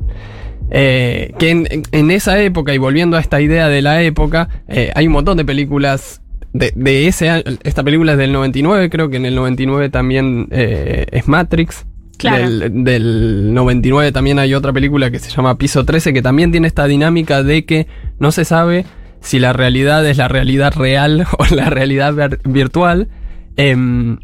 Eh, 0.70 1.32
que 1.38 1.50
en, 1.50 2.10
esa 2.10 2.40
época, 2.42 2.74
y 2.74 2.78
volviendo 2.78 3.16
a 3.16 3.20
esta 3.20 3.40
idea 3.40 3.68
de 3.68 3.82
la 3.82 4.02
época, 4.02 4.48
eh, 4.68 4.90
hay 4.94 5.06
un 5.06 5.14
montón 5.14 5.36
de 5.36 5.44
películas 5.44 6.20
de, 6.52 7.06
ese 7.06 7.30
año. 7.30 7.44
Esta 7.62 7.82
película 7.82 8.12
es 8.12 8.18
del 8.18 8.32
99, 8.32 8.90
creo 8.90 9.08
que 9.08 9.16
en 9.16 9.26
el 9.26 9.34
99 9.34 9.88
también 9.90 10.48
eh, 10.50 11.06
es 11.10 11.28
Matrix. 11.28 11.86
Del, 12.18 12.84
del, 12.84 13.54
99 13.54 14.12
también 14.12 14.38
hay 14.38 14.54
otra 14.54 14.72
película 14.72 15.10
que 15.10 15.18
se 15.18 15.30
llama 15.30 15.56
Piso 15.56 15.84
13, 15.84 16.12
que 16.12 16.22
también 16.22 16.50
tiene 16.50 16.66
esta 16.66 16.86
dinámica 16.86 17.42
de 17.42 17.64
que 17.64 17.86
no 18.18 18.32
se 18.32 18.44
sabe 18.44 18.84
si 19.20 19.38
la 19.38 19.52
realidad 19.52 20.06
es 20.06 20.16
la 20.16 20.28
realidad 20.28 20.74
real 20.74 21.26
o 21.38 21.54
la 21.54 21.70
realidad 21.70 22.38
virtual. 22.44 23.08
Em, 23.56 24.18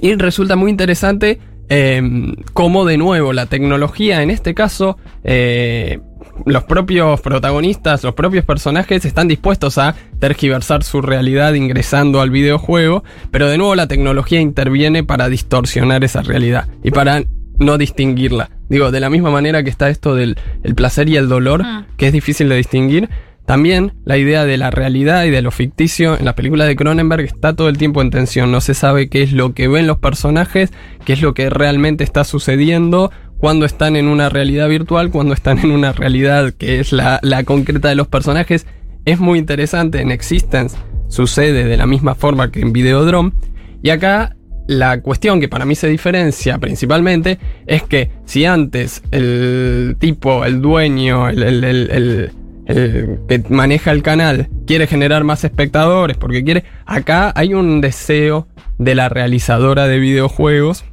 y 0.00 0.14
resulta 0.14 0.56
muy 0.56 0.70
interesante 0.70 1.38
em, 1.68 2.34
cómo 2.52 2.84
de 2.84 2.98
nuevo 2.98 3.32
la 3.32 3.46
tecnología, 3.46 4.22
en 4.22 4.30
este 4.30 4.54
caso, 4.54 4.98
eh, 5.22 6.00
los 6.46 6.64
propios 6.64 7.20
protagonistas, 7.20 8.02
los 8.02 8.14
propios 8.14 8.44
personajes 8.44 9.04
están 9.04 9.28
dispuestos 9.28 9.78
a 9.78 9.94
tergiversar 10.18 10.82
su 10.82 11.00
realidad 11.00 11.54
ingresando 11.54 12.20
al 12.20 12.30
videojuego, 12.30 13.04
pero 13.30 13.48
de 13.48 13.58
nuevo 13.58 13.74
la 13.74 13.88
tecnología 13.88 14.40
interviene 14.40 15.04
para 15.04 15.28
distorsionar 15.28 16.04
esa 16.04 16.22
realidad 16.22 16.68
y 16.82 16.90
para 16.90 17.22
no 17.58 17.78
distinguirla. 17.78 18.50
Digo, 18.68 18.90
de 18.90 19.00
la 19.00 19.10
misma 19.10 19.30
manera 19.30 19.62
que 19.62 19.70
está 19.70 19.90
esto 19.90 20.14
del 20.14 20.36
placer 20.74 21.08
y 21.08 21.16
el 21.16 21.28
dolor, 21.28 21.62
ah. 21.64 21.86
que 21.96 22.08
es 22.08 22.12
difícil 22.12 22.48
de 22.48 22.56
distinguir, 22.56 23.08
también 23.46 23.92
la 24.06 24.16
idea 24.16 24.46
de 24.46 24.56
la 24.56 24.70
realidad 24.70 25.24
y 25.24 25.30
de 25.30 25.42
lo 25.42 25.50
ficticio 25.50 26.18
en 26.18 26.24
la 26.24 26.34
película 26.34 26.64
de 26.64 26.76
Cronenberg 26.76 27.24
está 27.24 27.54
todo 27.54 27.68
el 27.68 27.76
tiempo 27.76 28.00
en 28.00 28.10
tensión. 28.10 28.50
No 28.50 28.62
se 28.62 28.72
sabe 28.72 29.10
qué 29.10 29.22
es 29.22 29.32
lo 29.32 29.52
que 29.52 29.68
ven 29.68 29.86
los 29.86 29.98
personajes, 29.98 30.72
qué 31.04 31.12
es 31.12 31.20
lo 31.20 31.34
que 31.34 31.50
realmente 31.50 32.04
está 32.04 32.24
sucediendo, 32.24 33.12
cuando 33.44 33.66
están 33.66 33.94
en 33.94 34.08
una 34.08 34.30
realidad 34.30 34.70
virtual, 34.70 35.10
cuando 35.10 35.34
están 35.34 35.58
en 35.58 35.70
una 35.70 35.92
realidad 35.92 36.54
que 36.54 36.80
es 36.80 36.92
la, 36.92 37.20
concreta 37.44 37.90
de 37.90 37.94
los 37.94 38.08
personajes. 38.08 38.66
es 39.04 39.20
muy 39.20 39.38
interesante. 39.38 40.00
En 40.00 40.10
Existence 40.12 40.78
sucede 41.08 41.64
de 41.64 41.76
la 41.76 41.84
misma 41.84 42.14
forma 42.14 42.50
que 42.50 42.62
en 42.62 42.72
Videodrome. 42.72 43.32
Y 43.82 43.90
acá 43.90 44.34
la 44.66 45.02
cuestión 45.02 45.40
que 45.40 45.48
para 45.50 45.66
mí 45.66 45.74
se 45.74 45.88
diferencia 45.88 46.56
principalmente 46.56 47.38
es 47.66 47.82
que 47.82 48.12
si 48.24 48.46
antes 48.46 49.02
el 49.10 49.96
tipo, 49.98 50.46
el 50.46 50.62
dueño, 50.62 51.28
el, 51.28 51.42
el- 51.42 52.32
que 53.28 53.44
maneja 53.50 53.92
el 53.92 54.02
canal 54.02 54.48
quiere 54.66 54.86
generar 54.86 55.22
más 55.22 55.44
espectadores 55.44 56.16
porque 56.16 56.44
quiere, 56.44 56.64
acá 56.86 57.30
hay 57.36 57.52
un 57.52 57.82
deseo 57.82 58.48
de 58.78 58.94
la 58.94 59.10
realizadora 59.10 59.86
de 59.86 59.98
videojuegos 59.98 60.86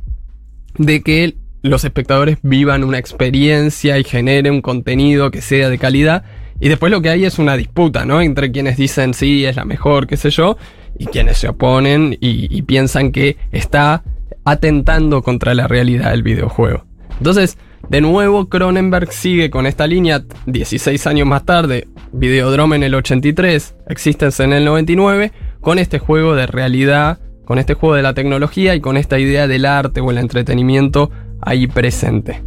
de 0.77 1.01
que 1.01 1.40
los 1.61 1.83
espectadores 1.83 2.37
vivan 2.41 2.83
una 2.83 2.97
experiencia 2.97 3.97
y 3.97 4.03
genere 4.03 4.49
un 4.49 4.61
contenido 4.61 5.31
que 5.31 5.41
sea 5.41 5.69
de 5.69 5.77
calidad. 5.77 6.23
Y 6.59 6.69
después 6.69 6.91
lo 6.91 7.01
que 7.01 7.09
hay 7.09 7.25
es 7.25 7.39
una 7.39 7.57
disputa, 7.57 8.05
¿no? 8.05 8.21
Entre 8.21 8.51
quienes 8.51 8.77
dicen 8.77 9.13
sí, 9.13 9.45
es 9.45 9.55
la 9.55 9.65
mejor, 9.65 10.07
qué 10.07 10.17
sé 10.17 10.29
yo, 10.29 10.57
y 10.97 11.05
quienes 11.07 11.37
se 11.37 11.47
oponen 11.47 12.17
y, 12.19 12.61
piensan 12.63 13.11
que 13.11 13.37
está 13.51 14.03
atentando 14.45 15.21
contra 15.21 15.53
la 15.53 15.67
realidad 15.67 16.11
del 16.11 16.23
videojuego. 16.23 16.85
Entonces, 17.17 17.57
de 17.89 18.01
nuevo, 18.01 18.47
Cronenberg 18.47 19.11
sigue 19.11 19.49
con 19.49 19.65
esta 19.65 19.87
línea 19.87 20.23
16 20.45 21.07
años 21.07 21.27
más 21.27 21.45
tarde, 21.45 21.87
Videodrome 22.13 22.75
en 22.75 22.83
el 22.83 22.95
83, 22.95 23.75
Existence 23.87 24.43
en 24.43 24.53
el 24.53 24.65
99, 24.65 25.31
con 25.61 25.79
este 25.79 25.99
juego 25.99 26.35
de 26.35 26.45
realidad, 26.45 27.19
con 27.45 27.57
este 27.57 27.73
juego 27.73 27.95
de 27.95 28.01
la 28.01 28.13
tecnología 28.13 28.75
y 28.75 28.81
con 28.81 28.97
esta 28.97 29.19
idea 29.19 29.47
del 29.47 29.65
arte 29.65 30.01
o 30.01 30.11
el 30.11 30.17
entretenimiento 30.17 31.11
ahí 31.41 31.67
presente. 31.67 32.43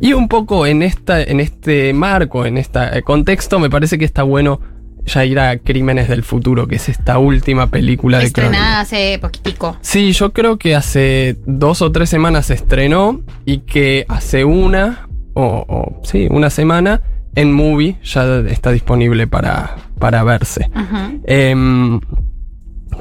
Y 0.00 0.14
un 0.14 0.28
poco 0.28 0.66
en, 0.66 0.82
esta, 0.82 1.22
en 1.22 1.40
este 1.40 1.92
marco, 1.92 2.46
en 2.46 2.56
este 2.56 3.02
contexto, 3.02 3.58
me 3.58 3.68
parece 3.68 3.98
que 3.98 4.04
está 4.04 4.22
bueno 4.22 4.60
ya 5.04 5.24
ir 5.24 5.38
a 5.38 5.58
Crímenes 5.58 6.08
del 6.08 6.22
Futuro, 6.22 6.66
que 6.66 6.76
es 6.76 6.88
esta 6.88 7.18
última 7.18 7.68
película 7.68 8.18
de. 8.18 8.26
Estrenada 8.26 8.80
hace 8.80 9.18
poquitico. 9.20 9.76
Sí, 9.80 10.12
yo 10.12 10.32
creo 10.32 10.58
que 10.58 10.74
hace 10.74 11.36
dos 11.46 11.82
o 11.82 11.92
tres 11.92 12.08
semanas 12.08 12.46
se 12.46 12.54
estrenó 12.54 13.20
y 13.44 13.58
que 13.58 14.04
hace 14.08 14.44
una, 14.44 15.08
o, 15.34 15.64
o, 15.68 16.00
sí, 16.04 16.28
una 16.30 16.50
semana, 16.50 17.02
en 17.34 17.52
Movie 17.52 17.98
ya 18.02 18.40
está 18.48 18.72
disponible 18.72 19.26
para, 19.26 19.76
para 19.98 20.22
verse. 20.24 20.70
Em, 21.24 22.00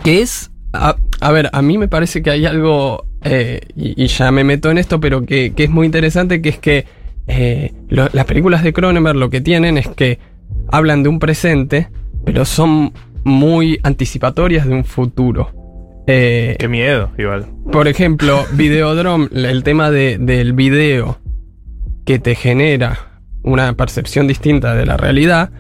que 0.04 0.22
es, 0.22 0.52
a, 0.74 0.96
a 1.20 1.32
ver, 1.32 1.50
a 1.54 1.62
mí 1.62 1.78
me 1.78 1.88
parece 1.88 2.22
que 2.22 2.30
hay 2.30 2.46
algo, 2.46 3.06
eh, 3.24 3.62
y, 3.76 4.02
y 4.04 4.08
ya 4.08 4.32
me 4.32 4.44
meto 4.44 4.70
en 4.72 4.78
esto, 4.78 5.00
pero 5.00 5.26
que, 5.26 5.54
que 5.54 5.66
es 5.66 5.70
muy 5.70 5.86
interesante, 5.86 6.42
que 6.42 6.50
es 6.50 6.58
que 6.60 6.86
eh, 7.28 7.74
lo- 7.90 8.10
las 8.14 8.26
películas 8.26 8.64
de 8.64 8.74
Cronenberg 8.74 9.18
lo 9.18 9.30
que 9.30 9.42
tienen 9.42 9.78
es 9.78 9.88
que 9.88 10.20
hablan 10.72 11.04
de 11.04 11.10
un 11.10 11.20
presente, 11.20 11.88
pero 12.26 12.46
son 12.46 12.92
muy 13.24 13.80
anticipatorias 13.84 14.66
de 14.68 14.74
un 14.74 14.86
futuro. 14.86 15.52
Eh, 16.08 16.56
Qué 16.58 16.68
miedo, 16.68 17.12
igual. 17.18 17.46
por 17.72 17.88
ejemplo, 17.88 18.44
Videodrome, 18.54 19.28
el 19.34 19.64
tema 19.64 19.92
de- 19.92 20.18
del 20.18 20.54
video 20.54 21.20
que 22.06 22.18
te 22.20 22.34
genera 22.36 23.22
una 23.44 23.74
percepción 23.74 24.28
distinta 24.28 24.74
de 24.76 24.86
la 24.86 24.98
realidad, 24.98 25.52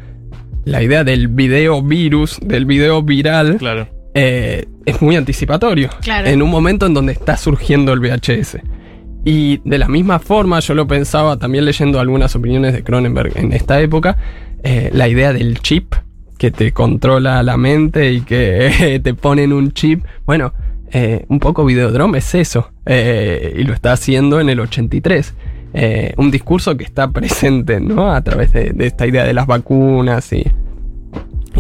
la 0.65 0.81
idea 0.81 1.03
del 1.03 1.27
video 1.27 1.81
virus, 1.83 2.39
del 2.41 2.65
video 2.65 3.03
viral, 3.03 3.57
Claro. 3.57 3.87
eh, 4.15 4.65
es 4.89 5.01
muy 5.01 5.15
anticipatorio. 5.15 5.89
Claro. 6.01 6.27
En 6.27 6.41
un 6.41 6.49
momento 6.49 6.85
en 6.85 6.93
donde 6.93 7.13
está 7.13 7.37
surgiendo 7.37 7.93
el 7.93 7.99
VHS. 7.99 8.57
Y 9.25 9.59
de 9.65 9.77
la 9.77 9.87
misma 9.87 10.19
forma, 10.19 10.59
yo 10.61 10.73
lo 10.73 10.87
pensaba 10.87 11.37
también 11.37 11.65
leyendo 11.65 11.99
algunas 11.99 12.35
opiniones 12.35 12.73
de 12.73 12.83
Cronenberg 12.83 13.37
en 13.37 13.51
esta 13.51 13.81
época, 13.81 14.17
eh, 14.63 14.89
la 14.93 15.07
idea 15.07 15.33
del 15.33 15.59
chip 15.59 15.93
que 16.37 16.51
te 16.51 16.71
controla 16.71 17.43
la 17.43 17.57
mente 17.57 18.11
y 18.13 18.21
que 18.21 18.99
te 19.03 19.13
ponen 19.13 19.51
un 19.51 19.73
chip. 19.73 20.05
Bueno, 20.25 20.53
eh, 20.91 21.25
un 21.27 21.39
poco 21.39 21.65
Videodrome 21.65 22.19
es 22.19 22.33
eso. 22.33 22.71
eh, 22.85 23.55
y 23.57 23.63
lo 23.63 23.73
está 23.73 23.91
haciendo 23.91 24.39
en 24.39 24.49
el 24.49 24.59
83. 24.61 25.33
Eh, 25.73 26.13
un 26.17 26.31
discurso 26.31 26.75
que 26.77 26.83
está 26.85 27.11
presente, 27.11 27.79
¿no? 27.79 28.11
A 28.11 28.23
través 28.23 28.53
de, 28.53 28.71
de 28.71 28.87
esta 28.87 29.05
idea 29.05 29.23
de 29.25 29.33
las 29.33 29.45
vacunas 29.45 30.31
y, 30.33 30.43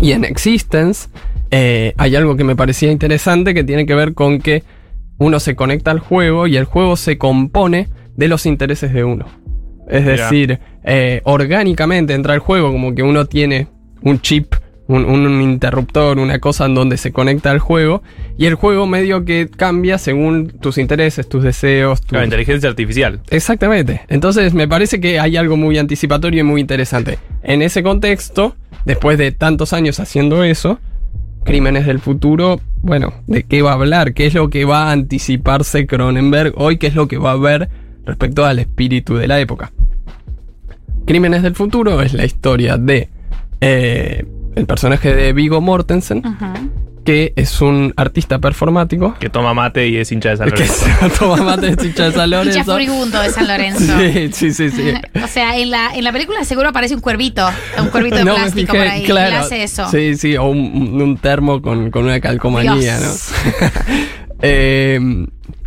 y 0.01 0.13
en 0.13 0.23
Existence 0.23 1.09
eh, 1.51 1.93
hay 1.97 2.15
algo 2.15 2.35
que 2.35 2.43
me 2.43 2.55
parecía 2.55 2.91
interesante 2.91 3.53
que 3.53 3.63
tiene 3.63 3.85
que 3.85 3.95
ver 3.95 4.13
con 4.13 4.39
que 4.39 4.63
uno 5.17 5.39
se 5.39 5.55
conecta 5.55 5.91
al 5.91 5.99
juego 5.99 6.47
y 6.47 6.57
el 6.57 6.65
juego 6.65 6.95
se 6.95 7.17
compone 7.17 7.89
de 8.15 8.27
los 8.27 8.45
intereses 8.45 8.93
de 8.93 9.03
uno. 9.03 9.25
Es 9.89 10.05
decir, 10.05 10.59
eh, 10.83 11.21
orgánicamente 11.23 12.13
entra 12.13 12.33
al 12.33 12.39
juego 12.39 12.71
como 12.71 12.93
que 12.93 13.01
uno 13.01 13.25
tiene 13.25 13.67
un 14.01 14.21
chip, 14.21 14.53
un, 14.87 15.03
un 15.05 15.41
interruptor, 15.41 16.19
una 16.19 16.39
cosa 16.39 16.65
en 16.67 16.75
donde 16.75 16.97
se 16.97 17.11
conecta 17.11 17.49
al 17.49 17.59
juego 17.59 18.03
y 18.37 18.45
el 18.45 18.55
juego 18.55 18.85
medio 18.85 19.25
que 19.25 19.49
cambia 19.49 19.97
según 19.97 20.49
tus 20.59 20.77
intereses, 20.77 21.27
tus 21.27 21.43
deseos, 21.43 22.01
tus, 22.01 22.09
Claro, 22.09 22.25
inteligencia 22.25 22.69
artificial. 22.69 23.19
Exactamente. 23.29 24.01
Entonces 24.09 24.53
me 24.53 24.67
parece 24.67 24.99
que 24.99 25.19
hay 25.19 25.37
algo 25.37 25.57
muy 25.57 25.77
anticipatorio 25.79 26.41
y 26.41 26.43
muy 26.43 26.61
interesante. 26.61 27.17
En 27.41 27.63
ese 27.63 27.81
contexto, 27.81 28.55
después 28.85 29.17
de 29.17 29.31
tantos 29.31 29.73
años 29.73 29.99
haciendo 29.99 30.43
eso, 30.43 30.79
Crímenes 31.43 31.85
del 31.85 31.99
Futuro, 31.99 32.59
bueno, 32.81 33.13
¿de 33.27 33.43
qué 33.43 33.61
va 33.61 33.71
a 33.71 33.75
hablar? 33.75 34.13
¿Qué 34.13 34.25
es 34.27 34.33
lo 34.33 34.49
que 34.49 34.65
va 34.65 34.89
a 34.89 34.91
anticiparse 34.91 35.87
Cronenberg 35.87 36.53
hoy? 36.57 36.77
¿Qué 36.77 36.87
es 36.87 36.95
lo 36.95 37.07
que 37.07 37.17
va 37.17 37.31
a 37.31 37.37
ver 37.37 37.69
respecto 38.05 38.45
al 38.45 38.59
espíritu 38.59 39.15
de 39.15 39.27
la 39.27 39.39
época? 39.39 39.71
Crímenes 41.05 41.41
del 41.41 41.55
Futuro 41.55 42.01
es 42.01 42.13
la 42.13 42.25
historia 42.25 42.77
de 42.77 43.09
eh, 43.61 44.25
el 44.55 44.65
personaje 44.65 45.13
de 45.15 45.33
Vigo 45.33 45.59
Mortensen, 45.61 46.19
Ujú. 46.19 46.45
Que 47.05 47.33
es 47.35 47.61
un 47.61 47.93
artista 47.97 48.39
performático. 48.39 49.15
Que 49.19 49.29
toma 49.29 49.53
mate 49.53 49.87
y 49.87 49.97
es 49.97 50.11
hincha 50.11 50.29
de 50.29 50.37
San 50.37 50.49
Que 50.51 50.59
Lorenzo. 50.65 50.85
se 50.99 51.09
toma 51.19 51.37
mate 51.43 51.67
de 51.67 51.77
Chicha 51.77 52.05
de 52.05 52.11
San 52.11 52.27
Hincha 52.31 52.43
Lorenzo. 52.43 52.71
furibundo 52.71 53.21
de 53.21 53.29
San 53.31 53.47
Lorenzo. 53.47 53.93
Sí, 53.99 54.29
sí, 54.31 54.53
sí, 54.53 54.69
sí. 54.71 54.93
O 55.23 55.27
sea, 55.27 55.57
en 55.57 55.71
la, 55.71 55.95
en 55.95 56.03
la 56.03 56.11
película 56.11 56.43
seguro 56.43 56.69
aparece 56.69 56.95
un 56.95 57.01
cuervito, 57.01 57.47
un 57.79 57.87
cuervito 57.87 58.17
de 58.17 58.25
No 58.25 58.35
plástico 58.35 58.73
fijé, 58.73 58.83
por 58.85 58.93
ahí. 58.93 59.03
claro. 59.05 59.29
Él 59.29 59.35
hace 59.35 59.63
eso. 59.63 59.89
Sí, 59.89 60.15
sí, 60.15 60.35
o 60.37 60.45
un, 60.45 61.01
un 61.01 61.17
termo 61.17 61.61
con, 61.61 61.89
con 61.91 62.03
una 62.05 62.19
calcomanía, 62.19 62.97
Dios. 62.99 63.31
¿no? 63.45 63.97
Eh, 64.41 64.99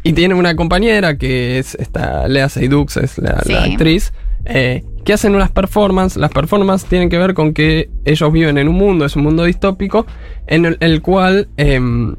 y 0.03 0.13
tiene 0.15 0.35
una 0.35 0.57
compañera 0.57 1.17
que 1.17 1.59
es 1.59 1.75
esta 1.77 2.27
Lea 2.29 2.49
Seydoux, 2.49 2.97
es 2.97 3.19
la, 3.19 3.41
Sí. 3.45 3.53
la 3.53 3.65
actriz, 3.65 4.13
eh, 4.45 4.83
que 5.05 5.13
hacen 5.13 5.35
unas 5.35 5.51
performances. 5.51 6.19
Las 6.19 6.31
performances 6.31 6.89
tienen 6.89 7.09
que 7.09 7.19
ver 7.19 7.35
con 7.35 7.53
que 7.53 7.91
ellos 8.05 8.33
viven 8.33 8.59
en 8.59 8.69
un 8.69 8.77
mundo, 8.77 9.05
es 9.05 9.17
un 9.17 9.25
mundo 9.25 9.45
distópico, 9.45 10.07
en 10.47 10.65
el, 10.67 10.77
el 10.81 11.03
cual 11.03 11.49
em, 11.57 12.17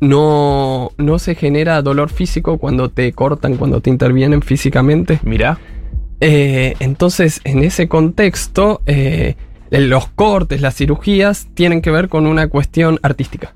no, 0.00 0.92
no 0.96 1.18
se 1.18 1.34
genera 1.34 1.82
dolor 1.82 2.10
físico 2.10 2.58
cuando 2.58 2.90
te 2.90 3.12
cortan, 3.12 3.56
cuando 3.56 3.80
te 3.80 3.90
intervienen 3.90 4.42
físicamente. 4.42 5.20
Mirá. 5.22 5.58
Eh, 6.20 6.74
entonces, 6.80 7.40
en 7.44 7.62
ese 7.62 7.88
contexto, 7.88 8.82
eh, 8.86 9.36
los 9.70 10.08
cortes, 10.08 10.60
las 10.60 10.74
cirugías, 10.76 11.48
tienen 11.54 11.82
que 11.82 11.90
ver 11.90 12.08
con 12.08 12.26
una 12.26 12.48
cuestión 12.48 12.98
artística. 13.02 13.54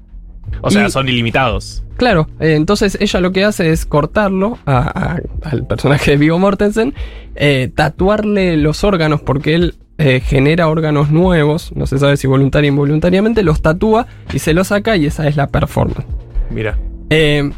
O 0.60 0.70
sea, 0.70 0.86
Y- 0.86 0.90
son 0.90 1.08
ilimitados. 1.08 1.82
Claro, 1.96 2.28
eh, 2.40 2.54
entonces 2.56 2.96
ella 3.00 3.20
lo 3.20 3.32
que 3.32 3.44
hace 3.44 3.70
es 3.70 3.86
cortarlo 3.86 4.58
a- 4.66 4.78
a- 5.14 5.48
al 5.48 5.66
personaje 5.66 6.12
de 6.12 6.16
Vigo 6.16 6.38
Mortensen, 6.38 6.94
eh, 7.36 7.70
tatuarle 7.74 8.56
los 8.56 8.82
órganos 8.84 9.20
porque 9.22 9.54
él 9.54 9.74
eh, 9.98 10.20
genera 10.24 10.68
órganos 10.68 11.10
nuevos, 11.10 11.70
no 11.76 11.86
se 11.86 11.98
sabe 11.98 12.16
si 12.16 12.26
voluntaria 12.26 12.70
o 12.70 12.72
involuntariamente, 12.72 13.42
los 13.44 13.62
tatúa 13.62 14.06
y 14.32 14.40
se 14.40 14.52
los 14.54 14.68
saca 14.68 14.96
y 14.96 15.06
esa 15.06 15.28
es 15.28 15.36
la 15.36 15.46
performance. 15.48 16.06
Mira. 16.50 16.76
Eh, 17.10 17.48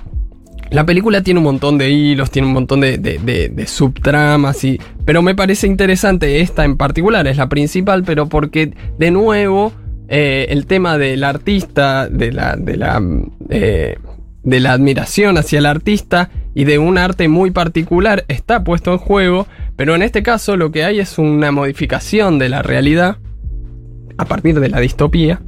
la 0.71 0.85
película 0.85 1.23
tiene 1.23 1.39
un 1.39 1.45
montón 1.45 1.79
de 1.79 1.89
hilos, 1.91 2.31
tiene 2.31 2.49
un 2.49 2.55
montón 2.55 2.81
de, 2.81 2.99
de- 2.99 3.19
de- 3.19 3.49
de 3.49 3.67
subtramas, 3.67 4.63
y, 4.65 4.79
pero 5.07 5.23
me 5.23 5.35
parece 5.35 5.67
interesante 5.69 6.41
esta 6.41 6.65
en 6.65 6.77
particular, 6.77 7.27
es 7.29 7.37
la 7.39 7.49
principal, 7.49 8.03
pero 8.05 8.29
porque 8.29 8.75
de 8.99 9.11
nuevo 9.11 9.73
eh, 10.09 10.47
el 10.51 10.67
tema 10.67 10.99
del 10.99 11.25
artista, 11.25 12.09
de 12.09 12.33
la, 12.33 12.57
de, 12.57 12.77
la, 12.77 13.03
eh, 13.49 13.97
de 14.43 14.61
la 14.61 14.73
admiración 14.73 15.39
hacia 15.39 15.59
el 15.59 15.67
artista 15.67 16.31
y 16.55 16.65
de 16.65 16.79
un 16.79 16.99
arte 16.99 17.29
muy 17.29 17.51
particular 17.51 18.25
está 18.29 18.65
puesto 18.65 18.93
en 18.93 18.99
juego, 18.99 19.47
pero 19.77 19.95
en 19.95 20.03
este 20.03 20.23
caso 20.23 20.57
lo 20.57 20.71
que 20.71 20.85
hay 20.85 21.01
es 21.01 21.19
una 21.19 21.53
modificación 21.53 22.39
de 22.39 22.49
la 22.49 22.63
realidad 22.63 23.19
a 24.17 24.25
partir 24.27 24.61
de 24.61 24.69
la 24.69 24.81
distopía 24.81 25.41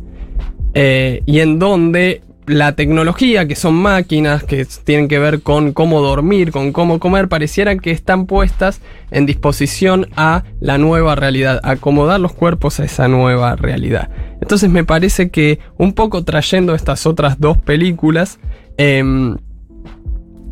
eh, 0.75 1.23
y 1.27 1.41
en 1.41 1.59
donde 1.59 2.23
la 2.47 2.73
tecnología, 2.73 3.49
que 3.49 3.57
son 3.57 3.75
máquinas, 3.75 4.45
que 4.45 4.67
tienen 4.85 5.09
que 5.09 5.19
ver 5.19 5.43
con 5.43 5.73
cómo 5.73 6.01
dormir, 6.01 6.53
con 6.53 6.73
cómo 6.73 7.01
comer, 7.01 7.29
parecieran 7.29 7.81
que 7.81 7.91
están 7.91 8.27
puestas 8.27 8.81
en 9.11 9.27
disposición 9.27 10.09
a 10.17 10.45
la 10.61 10.79
nueva 10.79 11.17
realidad, 11.17 11.61
a 11.65 11.73
acomodar 11.73 12.21
los 12.21 12.33
cuerpos 12.33 12.79
a 12.79 12.85
esa 12.85 13.09
nueva 13.09 13.57
realidad. 13.57 14.11
Entonces 14.47 14.71
me 14.71 14.85
parece 14.85 15.31
que 15.31 15.59
un 15.77 15.93
poco 15.93 16.23
trayendo 16.23 16.77
estas 16.77 17.05
otras 17.05 17.41
dos 17.41 17.61
películas, 17.61 18.39
em, 18.77 19.39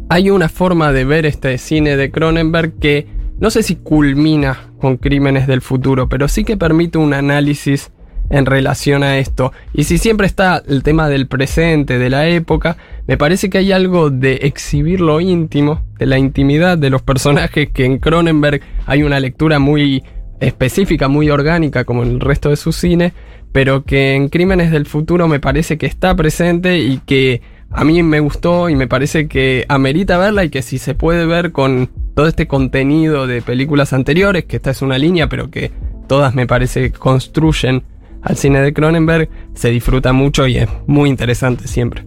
hay 0.08 0.30
una 0.30 0.48
forma 0.48 0.90
de 0.90 1.04
ver 1.04 1.26
este 1.26 1.56
cine 1.58 1.96
de 1.96 2.10
Cronenberg 2.10 2.76
que 2.80 3.06
no 3.38 3.50
sé 3.50 3.62
si 3.62 3.76
culmina 3.76 4.58
con 4.80 4.96
Crímenes 4.96 5.46
del 5.46 5.60
Futuro, 5.60 6.08
pero 6.08 6.26
sí 6.26 6.42
que 6.42 6.56
permite 6.56 6.98
un 6.98 7.14
análisis 7.14 7.92
en 8.30 8.46
relación 8.46 9.04
a 9.04 9.18
esto. 9.18 9.52
Y 9.72 9.84
si 9.84 9.98
siempre 9.98 10.26
está 10.26 10.60
el 10.66 10.82
tema 10.82 11.08
del 11.08 11.28
presente, 11.28 11.96
de 11.96 12.10
la 12.10 12.26
época, 12.26 12.76
me 13.06 13.16
parece 13.16 13.48
que 13.48 13.58
hay 13.58 13.70
algo 13.70 14.10
de 14.10 14.40
exhibir 14.42 15.00
lo 15.00 15.20
íntimo, 15.20 15.84
de 16.00 16.06
la 16.06 16.18
intimidad 16.18 16.78
de 16.78 16.90
los 16.90 17.02
personajes, 17.02 17.70
que 17.70 17.84
en 17.84 17.98
Cronenberg 17.98 18.60
hay 18.86 19.04
una 19.04 19.20
lectura 19.20 19.60
muy 19.60 20.02
específica, 20.40 21.08
muy 21.08 21.30
orgánica, 21.30 21.84
como 21.84 22.02
el 22.02 22.20
resto 22.20 22.50
de 22.50 22.56
su 22.56 22.72
cine, 22.72 23.12
pero 23.52 23.84
que 23.84 24.14
en 24.14 24.28
Crímenes 24.28 24.70
del 24.70 24.86
Futuro 24.86 25.28
me 25.28 25.40
parece 25.40 25.78
que 25.78 25.86
está 25.86 26.14
presente 26.14 26.78
y 26.78 26.98
que 26.98 27.40
a 27.70 27.84
mí 27.84 28.02
me 28.02 28.20
gustó 28.20 28.68
y 28.68 28.76
me 28.76 28.86
parece 28.86 29.26
que 29.26 29.64
amerita 29.68 30.18
verla 30.18 30.44
y 30.44 30.50
que 30.50 30.62
si 30.62 30.78
se 30.78 30.94
puede 30.94 31.26
ver 31.26 31.52
con 31.52 31.90
todo 32.14 32.28
este 32.28 32.46
contenido 32.46 33.26
de 33.26 33.42
películas 33.42 33.92
anteriores, 33.92 34.44
que 34.44 34.56
esta 34.56 34.70
es 34.70 34.82
una 34.82 34.98
línea, 34.98 35.28
pero 35.28 35.50
que 35.50 35.72
todas 36.06 36.34
me 36.34 36.46
parece 36.46 36.92
que 36.92 36.98
construyen 36.98 37.82
al 38.22 38.36
cine 38.36 38.60
de 38.60 38.72
Cronenberg, 38.72 39.28
se 39.54 39.70
disfruta 39.70 40.12
mucho 40.12 40.46
y 40.46 40.56
es 40.56 40.68
muy 40.86 41.10
interesante 41.10 41.68
siempre. 41.68 42.04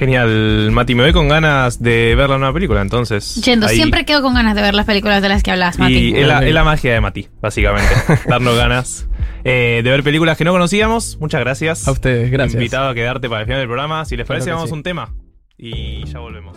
Genial, 0.00 0.70
Mati, 0.72 0.94
me 0.94 1.02
voy 1.02 1.12
con 1.12 1.28
ganas 1.28 1.82
de 1.82 2.14
ver 2.14 2.30
la 2.30 2.38
nueva 2.38 2.54
película, 2.54 2.80
entonces. 2.80 3.34
Yendo, 3.44 3.66
ahí- 3.66 3.76
siempre 3.76 4.06
quedo 4.06 4.22
con 4.22 4.32
ganas 4.32 4.54
de 4.54 4.62
ver 4.62 4.72
las 4.72 4.86
películas 4.86 5.20
de 5.20 5.28
las 5.28 5.42
que 5.42 5.50
hablas, 5.50 5.78
Mati. 5.78 5.92
Y 5.92 6.16
es 6.16 6.26
la, 6.26 6.38
es 6.42 6.54
la 6.54 6.64
magia 6.64 6.94
de 6.94 7.02
Mati, 7.02 7.28
básicamente. 7.42 7.92
Darnos 8.26 8.56
ganas 8.56 9.06
eh, 9.44 9.82
de 9.84 9.90
ver 9.90 10.02
películas 10.02 10.38
que 10.38 10.44
no 10.44 10.52
conocíamos. 10.52 11.18
Muchas 11.20 11.40
gracias. 11.42 11.86
A 11.86 11.92
ustedes, 11.92 12.30
gracias. 12.30 12.54
Invitado 12.54 12.88
a 12.88 12.94
quedarte 12.94 13.28
para 13.28 13.42
el 13.42 13.46
final 13.46 13.60
del 13.60 13.68
programa. 13.68 14.06
Si 14.06 14.16
les 14.16 14.24
Claro 14.26 14.38
parece, 14.38 14.46
que 14.48 14.54
vamos 14.54 14.70
sí. 14.70 14.74
un 14.74 14.82
tema. 14.82 15.14
Y 15.58 16.06
ya 16.06 16.18
volvemos. 16.18 16.56